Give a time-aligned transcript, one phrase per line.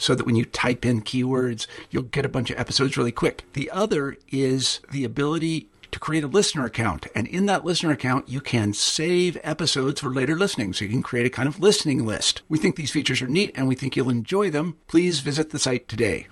[0.00, 3.44] so that when you type in keywords, you'll get a bunch of episodes really quick.
[3.52, 7.06] The other is the ability to create a listener account.
[7.14, 10.72] And in that listener account, you can save episodes for later listening.
[10.72, 12.42] So you can create a kind of listening list.
[12.48, 14.78] We think these features are neat and we think you'll enjoy them.
[14.86, 16.28] Please visit the site today.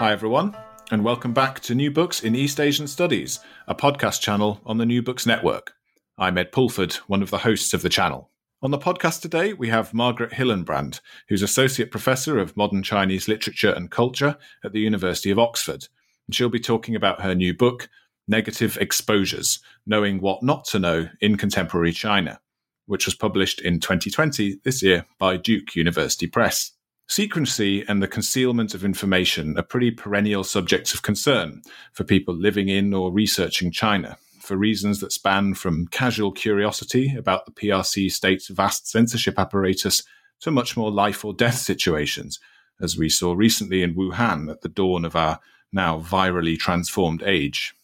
[0.00, 0.56] Hi, everyone,
[0.90, 4.86] and welcome back to New Books in East Asian Studies, a podcast channel on the
[4.86, 5.74] New Books Network.
[6.16, 8.30] I'm Ed Pulford, one of the hosts of the channel.
[8.60, 13.70] On the podcast today, we have Margaret Hillenbrand, who's Associate Professor of Modern Chinese Literature
[13.70, 15.86] and Culture at the University of Oxford.
[16.26, 17.88] And she'll be talking about her new book,
[18.26, 22.40] Negative Exposures Knowing What Not to Know in Contemporary China,
[22.86, 26.72] which was published in 2020 this year by Duke University Press.
[27.06, 32.68] Secrecy and the concealment of information are pretty perennial subjects of concern for people living
[32.68, 34.18] in or researching China,
[34.48, 40.02] for reasons that span from casual curiosity about the PRC state's vast censorship apparatus
[40.40, 42.40] to much more life or death situations,
[42.80, 45.38] as we saw recently in Wuhan at the dawn of our
[45.70, 47.74] now virally transformed age.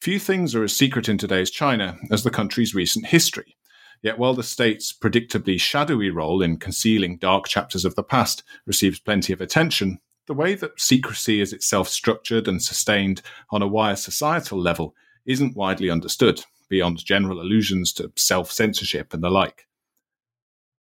[0.00, 3.56] Few things are as secret in today's China as the country's recent history.
[4.02, 8.98] Yet while the state's predictably shadowy role in concealing dark chapters of the past receives
[8.98, 13.94] plenty of attention, the way that secrecy is itself structured and sustained on a wider
[13.94, 19.66] societal level isn't widely understood, beyond general allusions to self censorship and the like.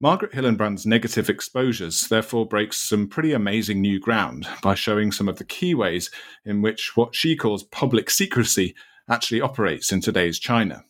[0.02, 5.38] Margaret Hillenbrand's negative exposures therefore breaks some pretty amazing new ground by showing some of
[5.38, 6.12] the key ways
[6.44, 8.76] in which what she calls public secrecy
[9.10, 10.84] actually operates in today's China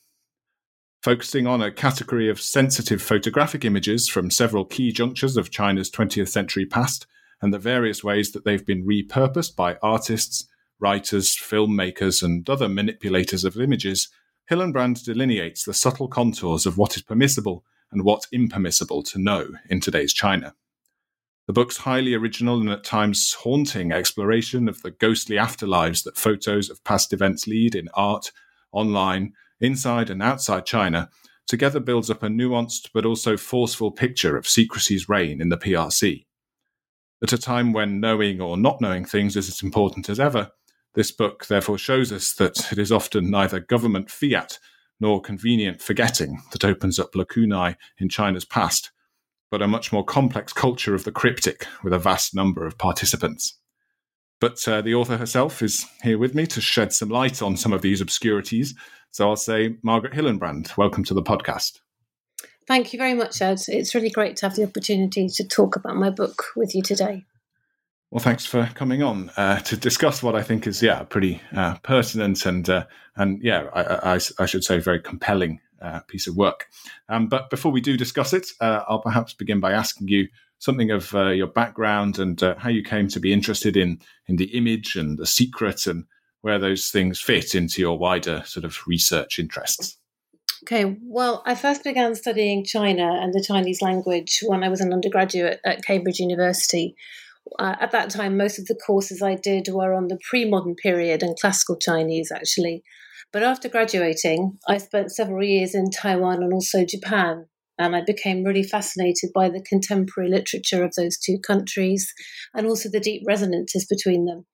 [1.06, 6.30] focusing on a category of sensitive photographic images from several key junctures of China's 20th
[6.30, 7.06] century past
[7.44, 10.48] and the various ways that they've been repurposed by artists,
[10.80, 14.10] writers, filmmakers, and other manipulators of images,
[14.50, 19.80] Hillenbrand delineates the subtle contours of what is permissible and what's impermissible to know in
[19.80, 20.54] today's China.
[21.48, 26.70] The book's highly original and at times haunting exploration of the ghostly afterlives that photos
[26.70, 28.32] of past events lead in art,
[28.72, 31.10] online, inside and outside China,
[31.48, 36.26] together builds up a nuanced but also forceful picture of secrecy's reign in the PRC.
[37.22, 40.52] At a time when knowing or not knowing things is as important as ever,
[40.96, 44.60] this book therefore shows us that it is often neither government fiat
[45.00, 48.92] nor convenient forgetting that opens up lacunae in China's past,
[49.52, 53.58] but a much more complex culture of the cryptic with a vast number of participants.
[54.42, 57.74] But uh, the author herself is here with me to shed some light on some
[57.74, 58.74] of these obscurities
[59.16, 61.80] so I'll say, Margaret Hillenbrand, welcome to the podcast.
[62.68, 63.62] Thank you very much, Ed.
[63.70, 67.24] It's really great to have the opportunity to talk about my book with you today.
[68.12, 71.76] Well, thanks for coming on uh, to discuss what I think is, yeah, pretty uh,
[71.84, 72.86] pertinent and uh,
[73.16, 76.68] and yeah, I, I, I, should say, very compelling uh, piece of work.
[77.10, 80.28] Um, but before we do discuss it, uh, I'll perhaps begin by asking you
[80.60, 84.56] something of uh, your background and how you came to be interested in in the
[84.58, 86.06] image and the secret and
[86.42, 89.98] where those things fit into your wider sort of research interests.
[90.64, 94.94] Okay, well, I first began studying China and the Chinese language when I was an
[94.94, 96.96] undergraduate at Cambridge University.
[97.60, 100.76] Uh, at that time, most of the courses I did were on the pre modern
[100.76, 102.84] period and classical Chinese, actually.
[103.32, 107.48] But after graduating, I spent several years in Taiwan and also Japan,
[107.78, 112.14] and I became really fascinated by the contemporary literature of those two countries
[112.54, 114.46] and also the deep resonances between them.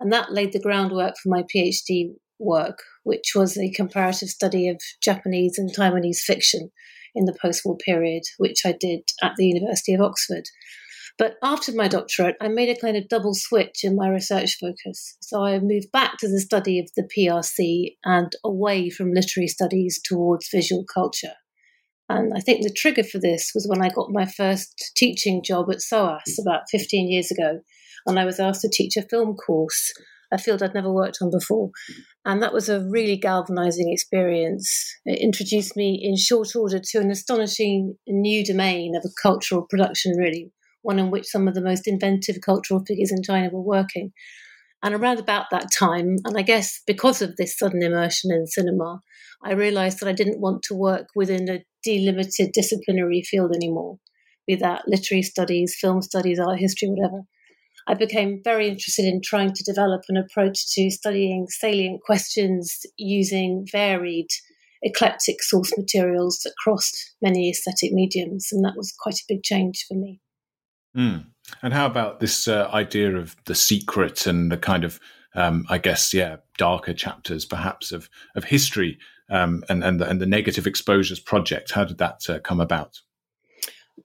[0.00, 4.80] And that laid the groundwork for my PhD work, which was a comparative study of
[5.02, 6.70] Japanese and Taiwanese fiction
[7.14, 10.44] in the post war period, which I did at the University of Oxford.
[11.18, 15.16] But after my doctorate, I made a kind of double switch in my research focus.
[15.20, 20.00] So I moved back to the study of the PRC and away from literary studies
[20.02, 21.34] towards visual culture.
[22.08, 25.70] And I think the trigger for this was when I got my first teaching job
[25.70, 27.60] at SOAS about 15 years ago,
[28.06, 29.92] and I was asked to teach a film course,
[30.32, 31.70] a field I'd never worked on before.
[32.24, 34.94] And that was a really galvanizing experience.
[35.04, 40.12] It introduced me in short order to an astonishing new domain of a cultural production,
[40.16, 40.50] really,
[40.88, 44.10] one in which some of the most inventive cultural figures in China were working.
[44.82, 49.00] And around about that time, and I guess because of this sudden immersion in cinema,
[49.44, 53.98] I realized that I didn't want to work within a delimited disciplinary field anymore,
[54.46, 57.20] be that literary studies, film studies, art history, whatever.
[57.86, 63.66] I became very interested in trying to develop an approach to studying salient questions using
[63.70, 64.28] varied,
[64.82, 68.48] eclectic source materials that crossed many aesthetic mediums.
[68.52, 70.22] And that was quite a big change for me.
[70.96, 71.26] Mm.
[71.62, 75.00] And how about this uh, idea of the secret and the kind of,
[75.34, 78.98] um, I guess, yeah, darker chapters perhaps of of history
[79.30, 81.72] um, and and the, and the negative exposures project?
[81.72, 83.00] How did that uh, come about?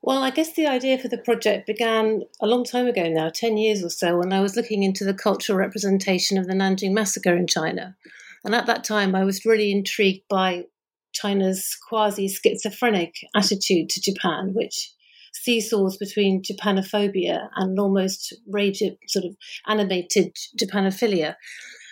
[0.01, 3.57] Well, I guess the idea for the project began a long time ago now, 10
[3.57, 7.35] years or so, when I was looking into the cultural representation of the Nanjing massacre
[7.35, 7.95] in China.
[8.43, 10.65] And at that time, I was really intrigued by
[11.13, 14.91] China's quasi schizophrenic attitude to Japan, which
[15.33, 19.35] seesaws between Japanophobia and almost rage, sort of
[19.67, 21.35] animated Japanophilia.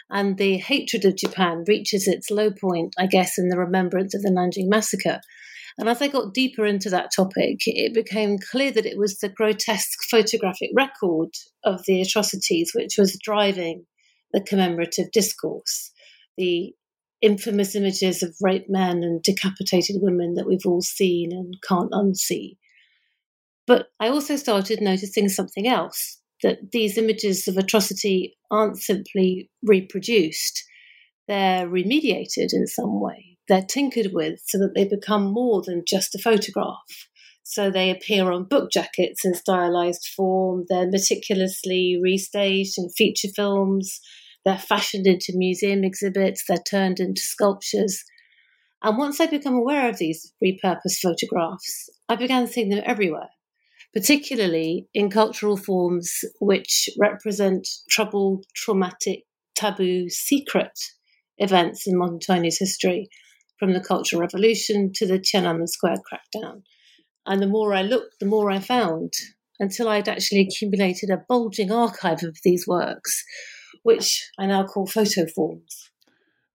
[0.10, 4.22] And the hatred of Japan reaches its low point, I guess, in the remembrance of
[4.22, 5.22] the Nanjing massacre.
[5.78, 9.30] And as I got deeper into that topic, it became clear that it was the
[9.30, 11.30] grotesque photographic record
[11.64, 13.86] of the atrocities which was driving
[14.34, 15.92] the commemorative discourse.
[16.38, 16.74] The
[17.22, 22.58] infamous images of raped men and decapitated women that we've all seen and can't unsee.
[23.72, 30.62] But I also started noticing something else that these images of atrocity aren't simply reproduced,
[31.30, 33.38] they're remediated in some way.
[33.48, 37.08] They're tinkered with so that they become more than just a photograph.
[37.44, 44.02] So they appear on book jackets in stylized form, they're meticulously restaged in feature films,
[44.44, 48.04] they're fashioned into museum exhibits, they're turned into sculptures.
[48.84, 53.30] And once I became aware of these repurposed photographs, I began seeing them everywhere
[53.94, 59.24] particularly in cultural forms which represent troubled, traumatic,
[59.56, 60.72] taboo, secret
[61.38, 63.10] events in modern Chinese history,
[63.62, 66.64] from the Cultural Revolution to the Tiananmen Square crackdown.
[67.28, 69.14] And the more I looked, the more I found,
[69.60, 73.24] until I'd actually accumulated a bulging archive of these works,
[73.84, 75.91] which I now call photo forms.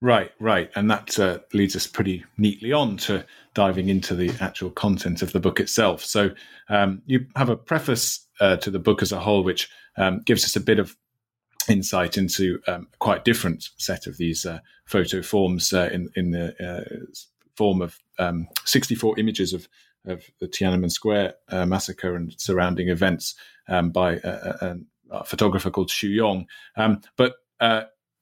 [0.06, 0.70] Right, right.
[0.76, 5.32] And that uh, leads us pretty neatly on to diving into the actual content of
[5.32, 6.04] the book itself.
[6.04, 6.30] So
[6.68, 10.44] um, you have a preface uh, to the book as a whole, which um, gives
[10.44, 10.96] us a bit of
[11.68, 16.30] insight into um, a quite different set of these uh, photo forms uh, in, in
[16.30, 16.84] the uh,
[17.56, 19.68] form of um, 64 images of,
[20.04, 23.34] of the Tiananmen Square uh, massacre and surrounding events
[23.66, 24.76] um, by a,
[25.10, 26.46] a, photographer called Xu Yong.
[26.76, 27.34] Um, but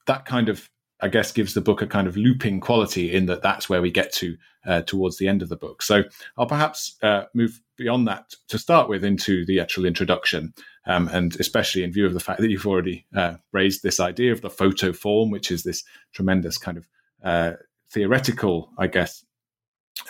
[0.06, 0.70] that kind of
[1.04, 3.90] I guess gives the book a kind of looping quality in that that's where we
[3.90, 5.82] get to uh, towards the end of the book.
[5.82, 6.04] So
[6.38, 10.54] I'll perhaps uh, move beyond that to start with into the actual introduction,
[10.86, 14.32] um, and especially in view of the fact that you've already uh, raised this idea
[14.32, 15.84] of the photo form, which is this
[16.14, 16.88] tremendous kind of
[17.22, 17.52] uh,
[17.90, 19.26] theoretical, I guess,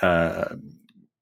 [0.01, 0.55] uh,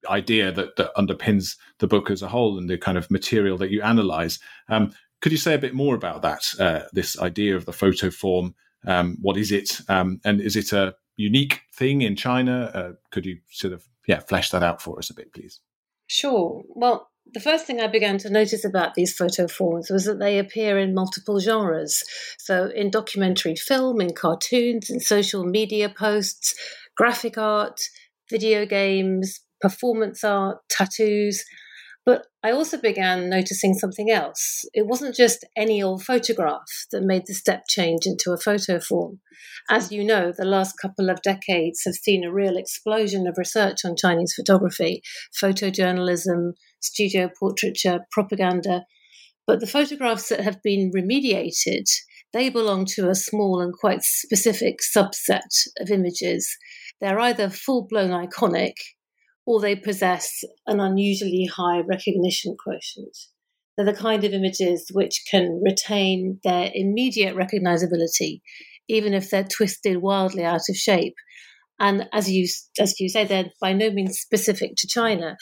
[0.06, 3.70] idea that, that underpins the book as a whole and the kind of material that
[3.70, 4.38] you analyze.
[4.68, 6.52] Um, could you say a bit more about that?
[6.60, 8.54] Uh, this idea of the photo form
[8.86, 9.80] um, what is it?
[9.88, 12.70] Um, and is it a unique thing in China?
[12.74, 15.60] Uh, could you sort of yeah flesh that out for us a bit, please?
[16.06, 16.62] Sure.
[16.68, 20.38] Well, the first thing I began to notice about these photo forms was that they
[20.38, 22.04] appear in multiple genres.
[22.38, 26.54] So, in documentary film, in cartoons, in social media posts,
[26.96, 27.80] graphic art,
[28.30, 31.44] video games, performance art, tattoos,
[32.04, 34.64] but I also began noticing something else.
[34.74, 39.20] It wasn't just any old photograph that made the step change into a photo form.
[39.70, 43.84] As you know, the last couple of decades have seen a real explosion of research
[43.84, 45.02] on Chinese photography,
[45.40, 48.84] photojournalism, studio portraiture, propaganda.
[49.46, 51.84] But the photographs that have been remediated,
[52.32, 56.56] they belong to a small and quite specific subset of images.
[57.00, 58.74] They're either full blown iconic,
[59.46, 63.16] or they possess an unusually high recognition quotient.
[63.76, 68.40] They're the kind of images which can retain their immediate recognizability,
[68.88, 71.14] even if they're twisted wildly out of shape.
[71.80, 72.46] And as you
[72.78, 75.36] as you say, they're by no means specific to China.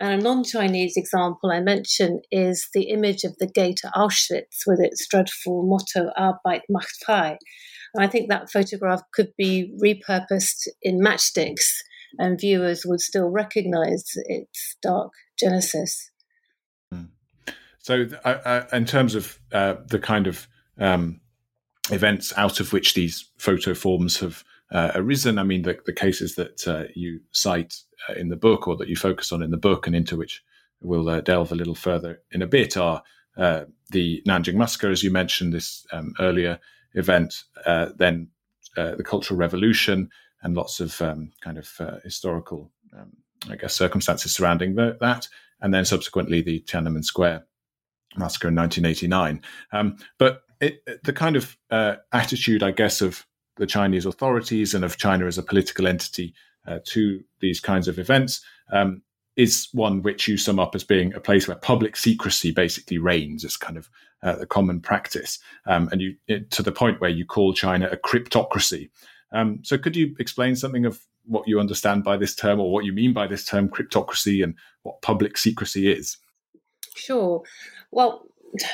[0.00, 4.80] And a non-Chinese example I mention is the image of the gate at Auschwitz with
[4.80, 7.36] its dreadful motto "Arbeit macht frei."
[7.94, 11.68] And I think that photograph could be repurposed in matchsticks,
[12.18, 16.10] and viewers would still recognise its dark genesis.
[16.92, 17.04] Hmm.
[17.78, 20.46] So, uh, uh, in terms of uh, the kind of
[20.78, 21.20] um,
[21.90, 26.36] events out of which these photo forms have uh, arisen, I mean, the, the cases
[26.36, 27.74] that uh, you cite
[28.08, 30.42] uh, in the book or that you focus on in the book and into which
[30.80, 33.02] we'll delve a little further in a bit are
[33.36, 36.58] the Nanjing Massacre, as you mentioned this um, earlier
[36.94, 38.28] event, then
[38.74, 40.08] the Cultural Revolution,
[40.42, 41.68] and lots of um, kind of
[42.02, 43.16] historical, um,
[43.50, 45.28] I guess, circumstances surrounding the, that,
[45.60, 47.46] and then subsequently the Tiananmen Square
[48.16, 49.42] massacre in 1989.
[49.72, 54.84] Um, but it, the kind of uh, attitude, I guess, of the Chinese authorities and
[54.84, 56.34] of China as a political entity
[56.66, 59.02] uh, to these kinds of events um,
[59.36, 63.44] is one which you sum up as being a place where public secrecy basically reigns.
[63.44, 63.90] It's kind of
[64.22, 67.88] uh, the common practice, um, and you it, to the point where you call China
[67.90, 68.90] a cryptocracy.
[69.32, 72.84] Um, so, could you explain something of what you understand by this term, or what
[72.84, 76.18] you mean by this term, cryptocracy, and what public secrecy is?
[76.94, 77.42] Sure.
[77.90, 78.26] Well,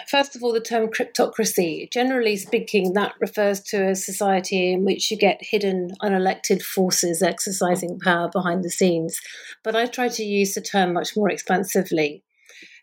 [0.09, 5.11] first of all, the term cryptocracy, generally speaking, that refers to a society in which
[5.11, 9.21] you get hidden, unelected forces exercising power behind the scenes.
[9.63, 12.25] But I try to use the term much more expansively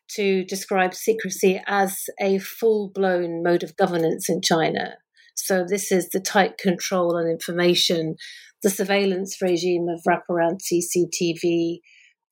[0.08, 4.98] to describe secrecy as a full blown mode of governance in China.
[5.36, 8.16] So, this is the tight control on information,
[8.64, 11.80] the surveillance regime of wraparound CCTV,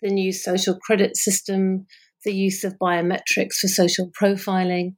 [0.02, 1.86] the new social credit system,
[2.24, 4.96] the use of biometrics for social profiling.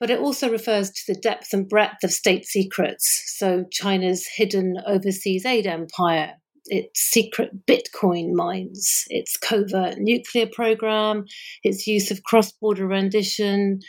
[0.00, 3.34] But it also refers to the depth and breadth of state secrets.
[3.36, 6.32] So, China's hidden overseas aid empire,
[6.66, 11.26] its secret Bitcoin mines, its covert nuclear program,
[11.62, 13.80] its use of cross border rendition,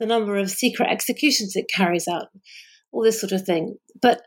[0.00, 2.28] the number of secret executions it carries out,
[2.90, 3.76] all this sort of thing.
[4.02, 4.22] But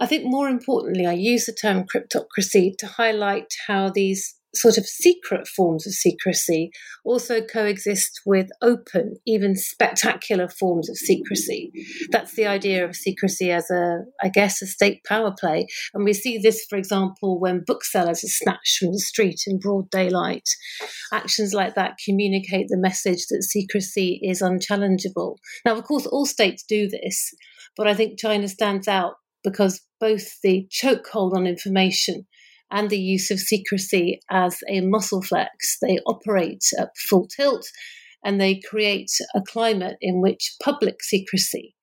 [0.00, 4.86] I think more importantly, I use the term cryptocracy to highlight how these sort of
[4.86, 6.70] secret forms of secrecy
[7.04, 11.70] also coexist with open, even spectacular forms of secrecy.
[12.10, 15.66] That's the idea of secrecy as a, I guess, a state power play.
[15.94, 19.90] And we see this, for example, when booksellers are snatched from the street in broad
[19.90, 20.48] daylight.
[21.12, 25.36] Actions like that communicate the message that secrecy is unchallengeable.
[25.64, 27.30] Now, of course, all states do this,
[27.76, 29.14] but I think China stands out
[29.44, 32.26] because both the chokehold on information
[32.70, 35.78] and the use of secrecy as a muscle flex.
[35.80, 37.66] They operate at full tilt
[38.24, 41.74] and they create a climate in which public secrecy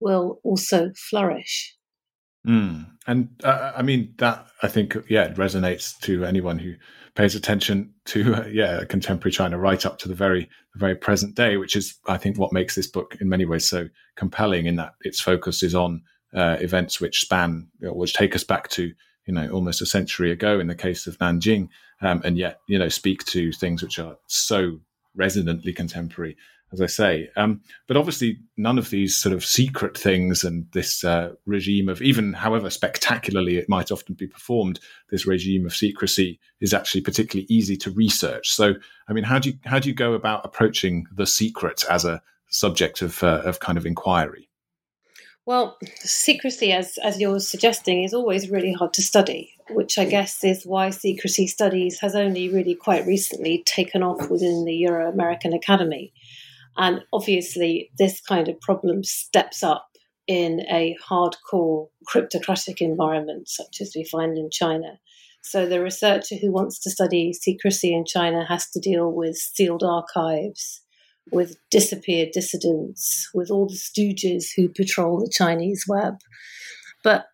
[0.00, 1.76] will also flourish.
[2.46, 2.86] Mm.
[3.06, 6.74] And uh, I mean, that I think, yeah, it resonates to anyone who
[7.14, 11.36] pays attention to, uh, yeah, contemporary China right up to the very, the very present
[11.36, 14.76] day, which is, I think, what makes this book in many ways so compelling in
[14.76, 16.02] that its focus is on
[16.34, 18.92] uh, events which span, you know, which take us back to
[19.26, 21.68] you know almost a century ago in the case of Nanjing,
[22.00, 24.80] um, and yet you know speak to things which are so
[25.14, 26.36] resonantly contemporary,
[26.72, 27.30] as I say.
[27.36, 32.00] Um, but obviously, none of these sort of secret things and this uh, regime of
[32.02, 37.46] even however spectacularly it might often be performed, this regime of secrecy is actually particularly
[37.48, 38.50] easy to research.
[38.50, 38.74] So,
[39.08, 42.22] I mean, how do you how do you go about approaching the secret as a
[42.48, 44.48] subject of uh, of kind of inquiry?
[45.44, 50.44] Well, secrecy, as, as you're suggesting, is always really hard to study, which I guess
[50.44, 55.52] is why secrecy studies has only really quite recently taken off within the Euro American
[55.52, 56.12] Academy.
[56.76, 59.88] And obviously, this kind of problem steps up
[60.28, 65.00] in a hardcore cryptocratic environment, such as we find in China.
[65.42, 69.82] So, the researcher who wants to study secrecy in China has to deal with sealed
[69.82, 70.81] archives
[71.30, 76.14] with disappeared dissidents, with all the stooges who patrol the Chinese web.
[77.04, 77.26] But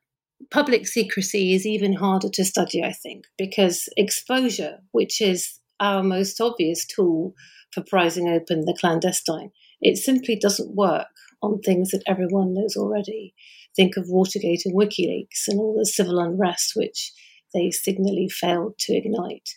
[0.51, 6.41] public secrecy is even harder to study, I think, because exposure, which is our most
[6.41, 7.35] obvious tool
[7.73, 11.07] for prizing open the clandestine, it simply doesn't work
[11.43, 13.35] on things that everyone knows already.
[13.77, 17.13] Think of Watergate and WikiLeaks and all the civil unrest which
[17.55, 19.49] they signally failed to ignite.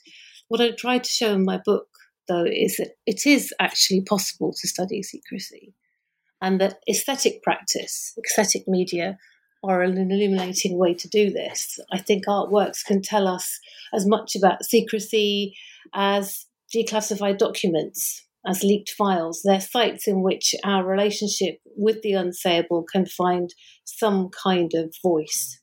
[0.48, 1.88] What I tried to show in my book
[2.32, 5.74] though, is that it is actually possible to study secrecy,
[6.42, 9.18] and that aesthetic practice, aesthetic media,
[9.64, 11.80] are an illuminating way to do this.
[11.92, 13.60] I think artworks can tell us
[13.94, 15.56] as much about secrecy
[15.94, 16.46] as
[16.76, 19.42] declassified documents, as leaked files.
[19.44, 23.54] They're sites in which our relationship with the unsayable can find
[23.86, 25.60] some kind of voice.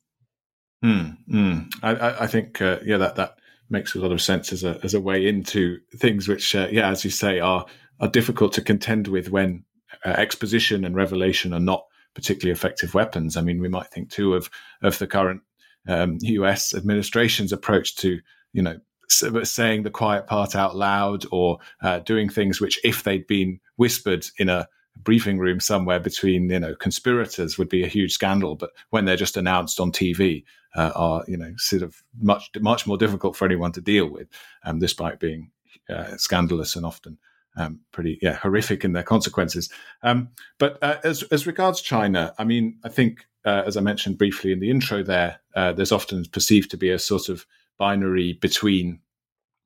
[0.85, 1.67] Mm.
[1.83, 3.38] I, I, think, uh, yeah, that that
[3.71, 6.89] makes a lot of sense as a as a way into things which, uh, yeah,
[6.89, 7.67] as you say, are
[8.01, 9.65] are difficult to contend with when
[10.05, 13.37] uh, exposition and revelation are not particularly effective weapons.
[13.37, 14.51] I mean, we might think too of
[14.83, 15.43] of the current
[15.87, 16.75] um, U.S.
[16.75, 18.21] administration's approach to,
[18.53, 23.27] you know, saying the quiet part out loud or uh, doing things which, if they'd
[23.27, 24.69] been whispered in a
[25.05, 29.17] briefing room somewhere between you know conspirators would be a huge scandal but when they're
[29.17, 30.43] just announced on tv
[30.77, 34.29] uh, are you know sort of much much more difficult for anyone to deal with
[34.65, 35.51] um, despite being
[35.89, 37.19] uh, scandalous and often
[37.57, 39.71] um, pretty yeah horrific in their consequences.
[40.03, 44.19] Um, but uh, as as regards china i mean i think uh, as i mentioned
[44.19, 47.47] briefly in the intro there uh, there's often perceived to be a sort of
[47.79, 49.01] binary between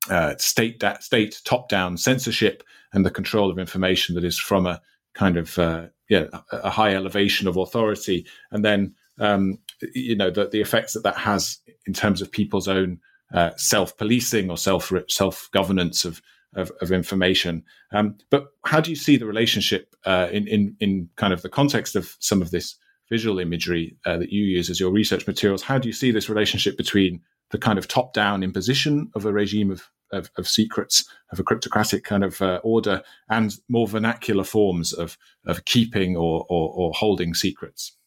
[0.09, 4.65] uh, state da- state top down censorship and the control of information that is from
[4.65, 4.81] a
[5.13, 9.57] kind of uh, yeah a high elevation of authority, and then um,
[9.93, 12.99] you know the, the effects that that has in terms of people's own
[13.33, 16.21] uh, self policing or self self governance of,
[16.55, 17.63] of, of information.
[17.91, 21.49] Um, but how do you see the relationship uh, in in in kind of the
[21.49, 22.75] context of some of this
[23.09, 25.63] visual imagery uh, that you use as your research materials?
[25.63, 29.33] How do you see this relationship between the kind of top down imposition of a
[29.33, 34.43] regime of of, of secrets of a cryptocratic kind of uh, order and more vernacular
[34.43, 37.97] forms of of keeping or, or, or holding secrets?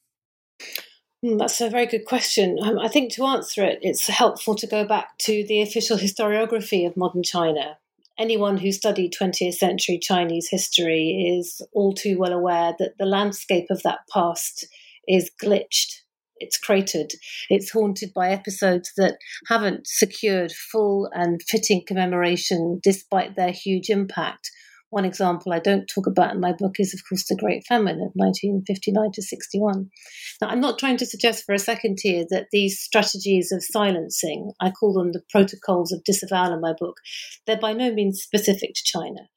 [1.27, 2.57] Hmm, that's a very good question.
[2.63, 6.87] Um, I think to answer it, it's helpful to go back to the official historiography
[6.87, 7.79] of modern China.
[8.19, 13.67] Anyone who studied 20th century Chinese history is all too well aware that the landscape
[13.71, 14.67] of that past
[15.09, 16.03] is glitched
[16.39, 17.13] it's cratered.
[17.49, 19.19] It's haunted by episodes that
[19.49, 24.51] haven't secured full and fitting commemoration despite their huge impact.
[24.91, 27.97] One example I don't talk about in my book is, of course, the Great Famine
[27.97, 29.91] of 1959 to 61.
[30.41, 34.53] Now, I'm not trying to suggest for a second here that these strategies of silencing,
[34.61, 36.97] I call them the protocols of disavowal in my book,
[37.47, 39.29] they're by no means specific to China.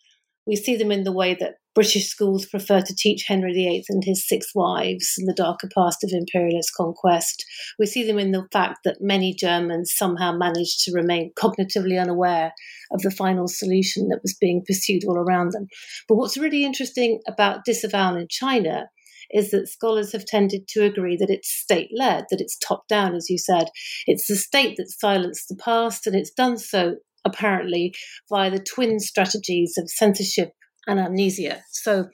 [0.49, 4.03] We see them in the way that British schools prefer to teach Henry VIII and
[4.03, 7.45] his six wives and the darker past of imperialist conquest.
[7.77, 12.51] We see them in the fact that many Germans somehow managed to remain cognitively unaware
[12.91, 15.67] of the final solution that was being pursued all around them.
[16.07, 18.89] But what's really interesting about disavowal in China
[19.31, 23.13] is that scholars have tended to agree that it's state led, that it's top down,
[23.13, 23.69] as you said.
[24.07, 27.93] It's the state that silenced the past, and it's done so apparently
[28.29, 30.51] via the twin strategies of censorship
[30.87, 31.61] and amnesia.
[31.71, 32.09] So,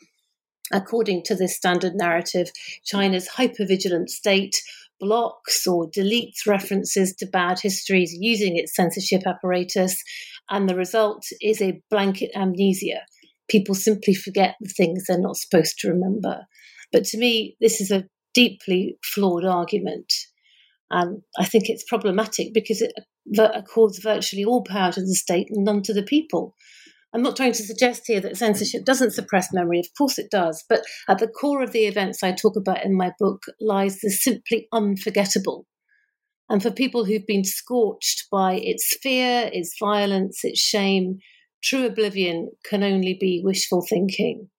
[0.72, 2.52] according to this standard narrative,
[2.84, 4.56] China's hypervigilant state
[5.00, 10.02] blocks or deletes references to bad histories using its censorship apparatus,
[10.50, 13.02] and the result is a blanket amnesia.
[13.50, 16.46] People simply forget the things they're not supposed to remember.
[16.92, 20.12] But to me, this is a deeply flawed argument.
[20.96, 22.94] And I think it's problematic because it
[23.38, 26.56] uh, accords virtually all power to the state and none to the people.
[27.14, 30.64] I'm not trying to suggest here that censorship doesn't suppress memory, of course it does,
[30.70, 34.10] but at the core of the events I talk about in my book lies the
[34.10, 35.66] simply unforgettable.
[36.50, 41.18] And for people who've been scorched by its fear, its violence, its shame,
[41.62, 44.50] true oblivion can only be wishful thinking.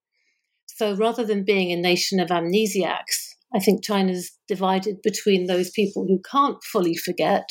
[0.66, 6.06] So rather than being a nation of amnesiacs, I think China's divided between those people
[6.06, 7.48] who can't fully forget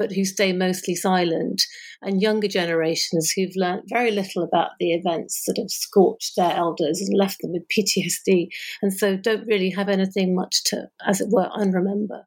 [0.00, 1.62] but who stay mostly silent,
[2.00, 7.02] and younger generations who've learnt very little about the events that have scorched their elders
[7.02, 8.48] and left them with PTSD,
[8.80, 12.22] and so don't really have anything much to, as it were, unremember.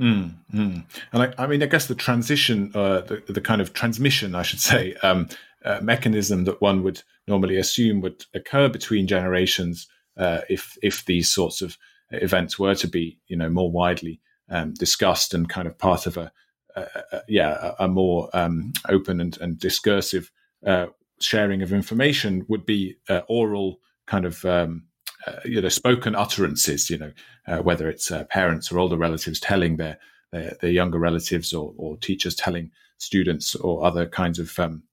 [0.00, 0.84] Mm, mm.
[1.12, 4.42] And I, I, mean, I guess the transition, uh, the, the, kind of transmission, I
[4.42, 5.28] should say, um,
[5.64, 11.28] uh, mechanism that one would normally assume would occur between generations uh, if if these
[11.28, 11.76] sorts of
[12.10, 16.16] events were to be, you know, more widely um, discussed and kind of part of
[16.16, 16.32] a
[16.76, 20.30] uh, uh, yeah, a, a more um, open and, and discursive
[20.66, 20.86] uh,
[21.20, 24.84] sharing of information would be uh, oral kind of um,
[25.26, 26.90] uh, you know spoken utterances.
[26.90, 27.12] You know,
[27.46, 29.98] uh, whether it's parents or older relatives telling their
[30.32, 34.84] their, their younger relatives or, or, teachers telling students or other kinds of um,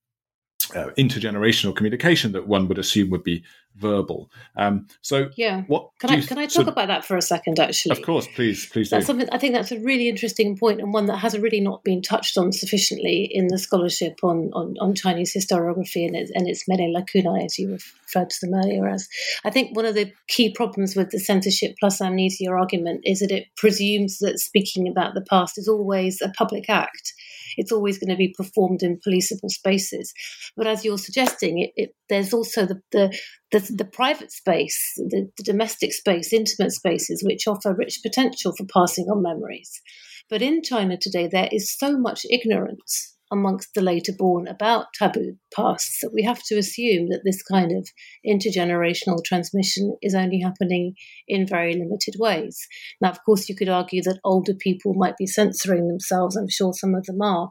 [0.98, 3.44] intergenerational communication that one would assume would be
[3.78, 4.30] verbal.
[4.56, 7.60] Um, so yeah, what can I can I talk about that for a second?
[7.60, 8.90] Actually, of course, please, please.
[8.90, 9.08] That's do.
[9.08, 12.02] something I think that's a really interesting point and one that has really not been
[12.02, 16.68] touched on sufficiently in the scholarship on on, on Chinese historiography and its, and its
[16.68, 19.08] many lacunae, as you referred to them earlier as.
[19.46, 23.32] I think one of the key problems with the censorship plus amnesia argument is that
[23.32, 27.14] it presumes that speaking about the past is always a public act
[27.58, 30.14] it's always going to be performed in policeable spaces.
[30.56, 33.20] But as you're suggesting, it, it, there's also the, the,
[33.52, 38.66] the, the private space, the, the domestic space, intimate spaces, which offer rich potential for
[38.66, 39.82] passing on memories.
[40.30, 45.36] But in China today, there is so much ignorance amongst the later born about taboo
[45.56, 47.88] pasts that we have to assume that this kind of
[48.26, 50.94] intergenerational transmission is only happening
[51.28, 52.60] in very limited ways.
[53.02, 56.36] Now, of course, you could argue that older people might be censoring themselves.
[56.36, 57.50] I'm sure some of them are.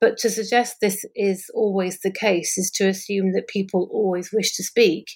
[0.00, 4.54] But to suggest this is always the case is to assume that people always wish
[4.56, 5.06] to speak.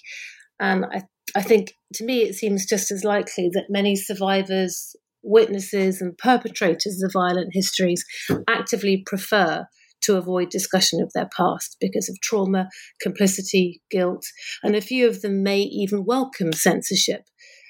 [0.59, 1.03] And I,
[1.35, 7.01] I think to me, it seems just as likely that many survivors, witnesses, and perpetrators
[7.03, 8.03] of violent histories
[8.47, 9.67] actively prefer
[10.03, 12.69] to avoid discussion of their past because of trauma,
[13.01, 14.25] complicity, guilt,
[14.63, 17.21] and a few of them may even welcome censorship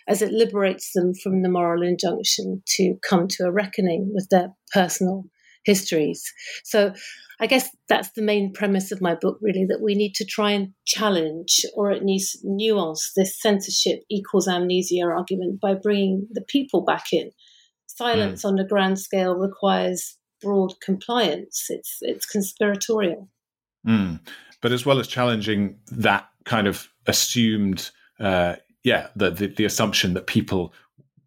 [0.08, 4.50] as it liberates them from the moral injunction to come to a reckoning with their
[4.74, 5.24] personal
[5.64, 6.24] histories.
[6.64, 6.94] So
[7.40, 10.52] I guess that's the main premise of my book, really, that we need to try
[10.52, 16.84] and challenge or at least nuance this censorship equals amnesia argument by bringing the people
[16.84, 17.32] back in.
[17.88, 18.50] Silence mm.
[18.50, 21.68] on a grand scale requires broad compliance.
[21.70, 23.30] It's it's conspiratorial.
[23.88, 24.20] Mm.
[24.62, 30.14] But as well as challenging that kind of assumed, uh, yeah, the, the, the assumption
[30.14, 30.74] that people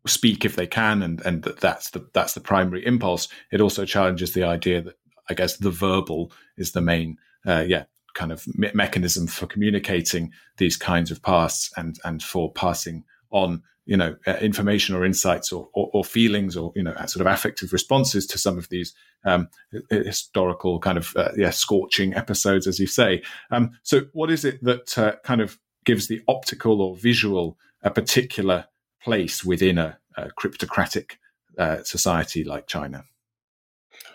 [0.06, 3.28] speak if they can, and and that that's the that's the primary impulse.
[3.50, 4.94] It also challenges the idea that
[5.28, 10.32] I guess the verbal is the main, uh, yeah, kind of me- mechanism for communicating
[10.58, 15.52] these kinds of pasts and and for passing on you know uh, information or insights
[15.52, 18.94] or, or, or, feelings or you know sort of affective responses to some of these
[19.24, 19.48] um,
[19.90, 23.22] historical kind of uh, yeah scorching episodes as you say.
[23.50, 27.90] Um, so what is it that uh, kind of gives the optical or visual a
[27.90, 28.66] particular
[29.02, 31.12] place within a, a cryptocratic
[31.58, 33.04] uh, society like china?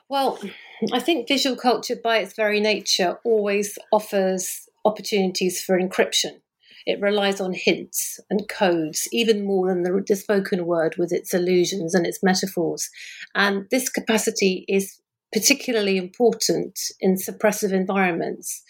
[0.08, 0.39] Well
[0.93, 6.39] i think visual culture by its very nature always offers opportunities for encryption
[6.89, 11.34] it relies on hints and codes even more than the, the spoken word with its
[11.34, 12.89] allusions and its metaphors.
[13.36, 14.99] And this capacity is
[15.32, 18.63] particularly important in suppressive environments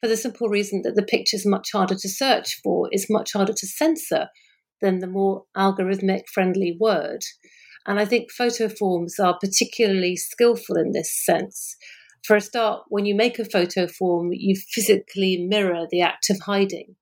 [0.00, 3.32] for the simple reason that the picture is much harder to search for, is much
[3.32, 4.28] harder to censor
[4.82, 7.22] than the more algorithmic friendly word.
[7.86, 11.76] And I think photo forms are particularly skillful in this sense.
[12.22, 16.40] For a start, when you make a photo form, you physically mirror the act of
[16.40, 16.96] hiding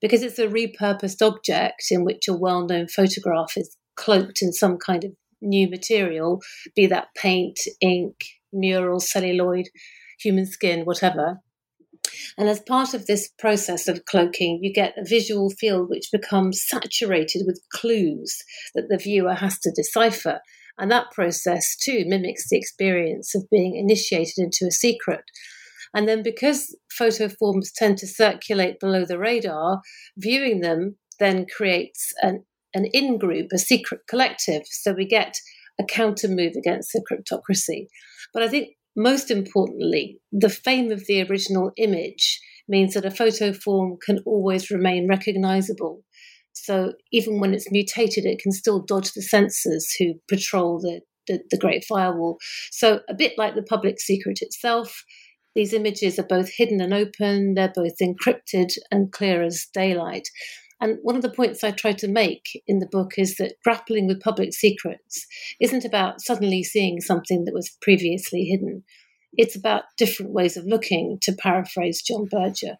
[0.00, 4.78] because it's a repurposed object in which a well known photograph is cloaked in some
[4.78, 6.40] kind of new material,
[6.74, 8.16] be that paint, ink,
[8.52, 9.68] mural, celluloid,
[10.18, 11.40] human skin, whatever.
[12.38, 16.64] And as part of this process of cloaking, you get a visual field which becomes
[16.66, 18.42] saturated with clues
[18.74, 20.40] that the viewer has to decipher.
[20.78, 25.22] And that process too mimics the experience of being initiated into a secret.
[25.96, 29.80] And then because photo forms tend to circulate below the radar,
[30.18, 34.62] viewing them then creates an, an in group, a secret collective.
[34.66, 35.38] So we get
[35.80, 37.86] a counter move against the cryptocracy.
[38.34, 43.54] But I think most importantly, the fame of the original image means that a photo
[43.54, 46.02] form can always remain recognizable.
[46.52, 51.40] So even when it's mutated, it can still dodge the censors who patrol the, the,
[51.50, 52.36] the Great Firewall.
[52.70, 55.04] So a bit like the public secret itself,
[55.56, 60.28] these images are both hidden and open, they're both encrypted and clear as daylight.
[60.82, 64.06] And one of the points I try to make in the book is that grappling
[64.06, 65.26] with public secrets
[65.58, 68.84] isn't about suddenly seeing something that was previously hidden.
[69.36, 72.76] It's about different ways of looking, to paraphrase John Berger.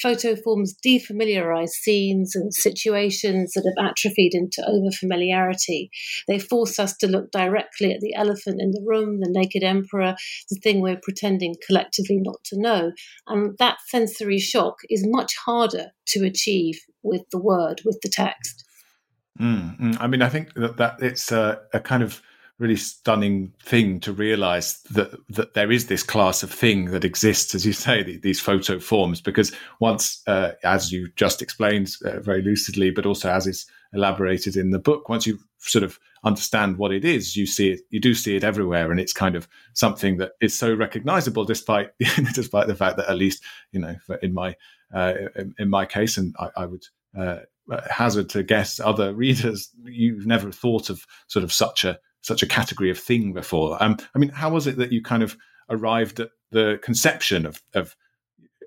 [0.00, 5.90] Photo forms defamiliarize scenes and situations that have atrophied into overfamiliarity.
[6.26, 10.14] They force us to look directly at the elephant in the room, the naked emperor,
[10.48, 12.92] the thing we're pretending collectively not to know.
[13.26, 18.64] And that sensory shock is much harder to achieve with the word, with the text.
[19.38, 19.96] Mm, mm.
[20.00, 22.22] I mean, I think that, that it's a, a kind of
[22.60, 27.54] really stunning thing to realize that that there is this class of thing that exists,
[27.54, 29.20] as you say, these photo forms.
[29.20, 34.56] Because once, uh, as you just explained uh, very lucidly, but also as is elaborated
[34.56, 37.98] in the book, once you sort of understand what it is, you see it, you
[37.98, 41.90] do see it everywhere, and it's kind of something that is so recognizable, despite
[42.34, 43.42] despite the fact that at least
[43.72, 44.54] you know, in my
[44.94, 46.84] uh, in, in, my case, and I, I would.
[47.18, 47.40] Uh,
[47.88, 52.46] hazard to guess other readers you've never thought of sort of such a such a
[52.46, 53.82] category of thing before.
[53.82, 55.36] Um, I mean, how was it that you kind of
[55.68, 57.96] arrived at the conception of of,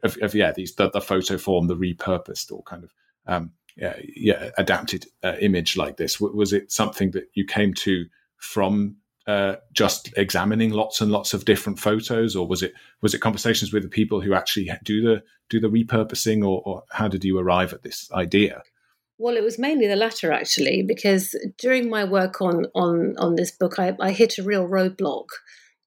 [0.04, 2.94] of, of yeah these the, the, photo form, the repurposed or kind of
[3.28, 6.20] um, yeah, yeah adapted uh, image like this?
[6.20, 8.06] Was it something that you came to
[8.38, 13.20] from uh, just examining lots and lots of different photos, or was it was it
[13.20, 17.24] conversations with the people who actually do the do the repurposing, or, or how did
[17.24, 18.62] you arrive at this idea?
[19.20, 23.52] Well, it was mainly the latter actually, because during my work on on on this
[23.52, 25.28] book, I, I hit a real roadblock.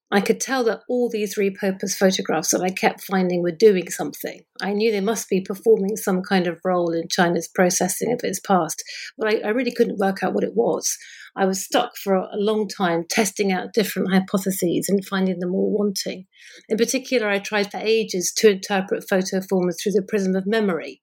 [0.09, 4.43] I could tell that all these repurposed photographs that I kept finding were doing something.
[4.63, 8.39] I knew they must be performing some kind of role in China's processing of its
[8.39, 8.85] past,
[9.19, 10.97] but I, I really couldn't work out what it was.
[11.35, 15.77] I was stuck for a long time testing out different hypotheses and finding them all
[15.77, 16.27] wanting.
[16.69, 21.03] In particular, I tried for ages to interpret photo forms through the prism of memory,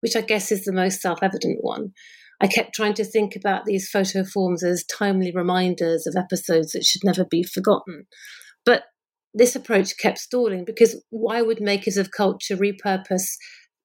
[0.00, 1.92] which I guess is the most self evident one.
[2.40, 6.84] I kept trying to think about these photo forms as timely reminders of episodes that
[6.84, 8.06] should never be forgotten.
[8.64, 8.84] But
[9.34, 13.36] this approach kept stalling because why would makers of culture repurpose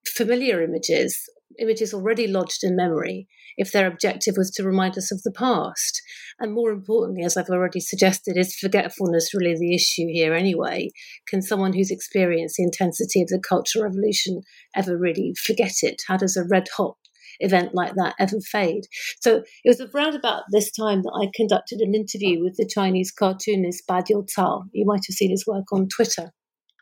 [0.08, 1.19] familiar images,
[1.60, 6.02] images already lodged in memory, if their objective was to remind us of the past?
[6.39, 10.89] And more importantly, as I've already suggested, is forgetfulness really the issue here anyway?
[11.28, 14.42] Can someone who's experienced the intensity of the Cultural Revolution
[14.76, 16.02] ever really forget it?
[16.08, 16.98] How does a red hot
[17.39, 18.84] event like that ever fade.
[19.22, 23.12] So it was around about this time that I conducted an interview with the Chinese
[23.12, 24.63] cartoonist Badiucao.
[24.72, 26.32] You might have seen his work on Twitter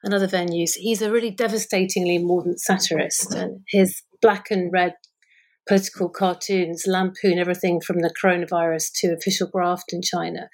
[0.03, 0.71] and other venues.
[0.75, 4.93] He's a really devastatingly mordant satirist, and his black and red
[5.67, 10.50] political cartoons lampoon everything from the coronavirus to official graft in China.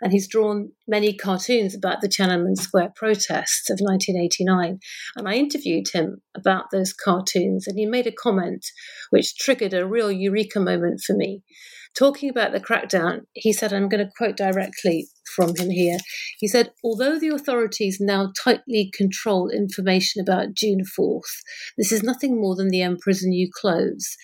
[0.00, 4.78] And he's drawn many cartoons about the Tiananmen Square protests of 1989.
[5.16, 8.66] And I interviewed him about those cartoons, and he made a comment
[9.10, 11.42] which triggered a real eureka moment for me.
[11.94, 15.98] Talking about the crackdown, he said, I'm going to quote directly from him here.
[16.38, 21.20] He said, Although the authorities now tightly control information about June 4th,
[21.76, 24.16] this is nothing more than the emperor's new clothes.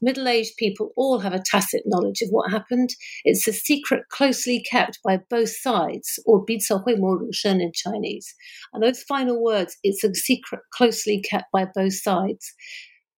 [0.00, 2.90] Middle aged people all have a tacit knowledge of what happened.
[3.24, 8.34] It's a secret closely kept by both sides, or 彼此会默如生 in Chinese.
[8.72, 12.54] And those final words, it's a secret closely kept by both sides.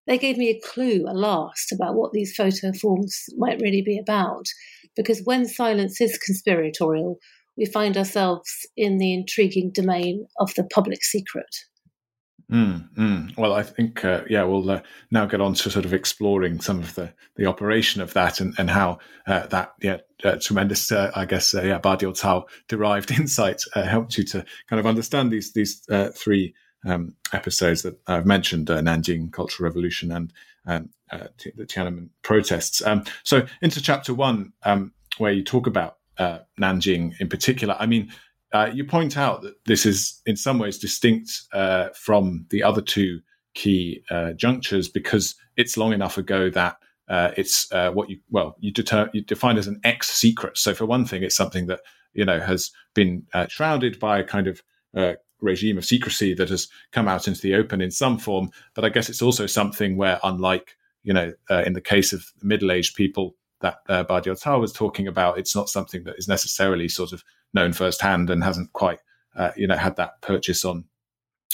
[0.06, 3.98] They gave me a clue at last about what these photo forms might really be
[3.98, 4.46] about.
[4.96, 7.18] Because when silence is conspiratorial,
[7.56, 11.44] we find ourselves in the intriguing domain of the public secret.
[12.51, 13.37] Mm, mm.
[13.37, 16.79] Well, I think uh, yeah, we'll uh, now get on to sort of exploring some
[16.79, 21.11] of the, the operation of that and and how uh, that yeah uh, tremendous uh,
[21.15, 25.87] I guess uh, yeah Badiucao derived insight helped you to kind of understand these these
[26.13, 26.53] three
[26.85, 30.31] um, episodes that I've mentioned Nanjing Cultural Revolution and
[30.67, 32.85] and the Tiananmen protests.
[32.85, 37.75] Um, so into chapter one, um, where you talk about Nanjing in particular.
[37.79, 38.11] I mean,
[38.55, 42.81] uh, you point out that this is in some ways distinct uh, from the other
[42.81, 43.19] two
[43.53, 46.77] key uh, junctures because it's long enough ago that
[47.09, 50.57] uh, it's uh, what you well you, deter- you define as an ex secret.
[50.57, 51.81] So for one thing, it's something that
[52.13, 54.61] you know has been shrouded by a kind of
[55.41, 58.49] regime of secrecy that has come out into the open in some form.
[58.73, 62.95] But I guess it's also something where, unlike you know, in the case of middle-aged
[62.95, 64.05] people that uh,
[64.59, 67.21] was talking about, it's not something that is necessarily sort of
[67.55, 68.99] known firsthand and hasn't quite
[69.35, 70.85] uh, you know had that purchase on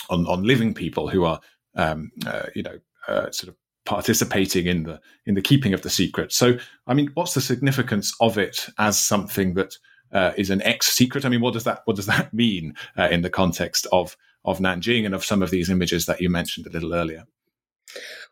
[0.09, 1.39] on on living people who are
[1.75, 5.89] um, uh, you know uh, sort of participating in the in the keeping of the
[5.89, 6.33] secret.
[6.33, 9.77] So I mean, what's the significance of it as something that
[10.11, 11.25] uh, is an ex secret?
[11.25, 14.59] I mean, what does that what does that mean uh, in the context of of
[14.59, 17.25] Nanjing and of some of these images that you mentioned a little earlier?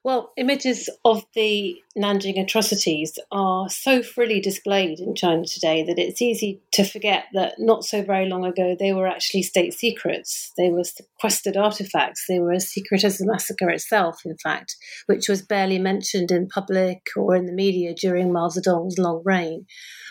[0.01, 6.21] Well, images of the Nanjing atrocities are so freely displayed in China today that it's
[6.21, 10.53] easy to forget that not so very long ago they were actually state secrets.
[10.57, 12.23] They were sequestered artifacts.
[12.29, 16.47] They were as secret as the massacre itself, in fact, which was barely mentioned in
[16.47, 19.65] public or in the media during Mao Zedong's long reign.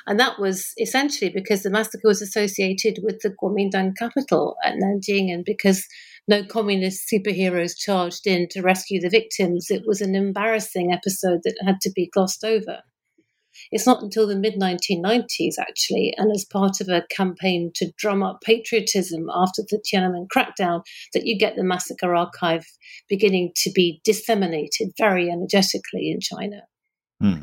[0.07, 5.33] And that was essentially because the massacre was associated with the Kuomintang capital at Nanjing
[5.33, 5.87] and because
[6.29, 9.71] no communist superheroes charged in to rescue the victims.
[9.71, 12.83] It was an embarrassing episode that had to be glossed over.
[13.73, 18.23] It's not until the mid 1990s, actually, and as part of a campaign to drum
[18.23, 22.67] up patriotism after the Tiananmen crackdown, that you get the massacre archive
[23.09, 26.63] beginning to be disseminated very energetically in China.
[27.21, 27.43] Hmm.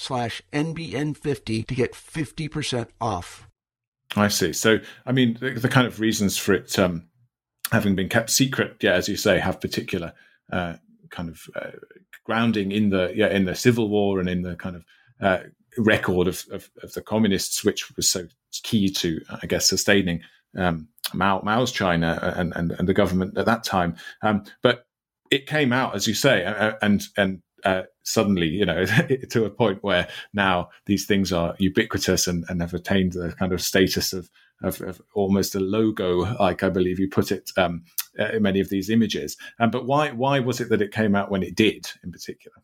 [0.01, 3.47] slash NBN50 to get 50% off.
[4.15, 4.51] I see.
[4.51, 7.07] So, I mean, the, the kind of reasons for it um,
[7.71, 10.13] having been kept secret, yeah, as you say, have particular
[10.51, 10.75] uh,
[11.09, 11.71] kind of uh,
[12.25, 14.85] grounding in the yeah in the civil war and in the kind of
[15.21, 15.39] uh,
[15.77, 18.27] record of, of, of, the communists, which was so
[18.63, 20.21] key to, I guess, sustaining
[20.57, 23.95] um, Mao, Mao's China and, and, and the government at that time.
[24.21, 24.85] Um, but
[25.29, 26.43] it came out, as you say,
[26.81, 28.85] and and uh, suddenly, you know,
[29.29, 33.53] to a point where now these things are ubiquitous and, and have attained the kind
[33.53, 34.29] of status of,
[34.63, 37.83] of, of, almost a logo, like I believe you put it, um,
[38.19, 39.37] uh, in many of these images.
[39.59, 42.57] Um, but why why was it that it came out when it did, in particular?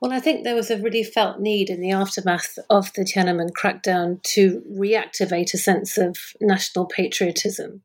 [0.00, 3.50] Well, I think there was a really felt need in the aftermath of the Tiananmen
[3.52, 7.82] crackdown to reactivate a sense of national patriotism.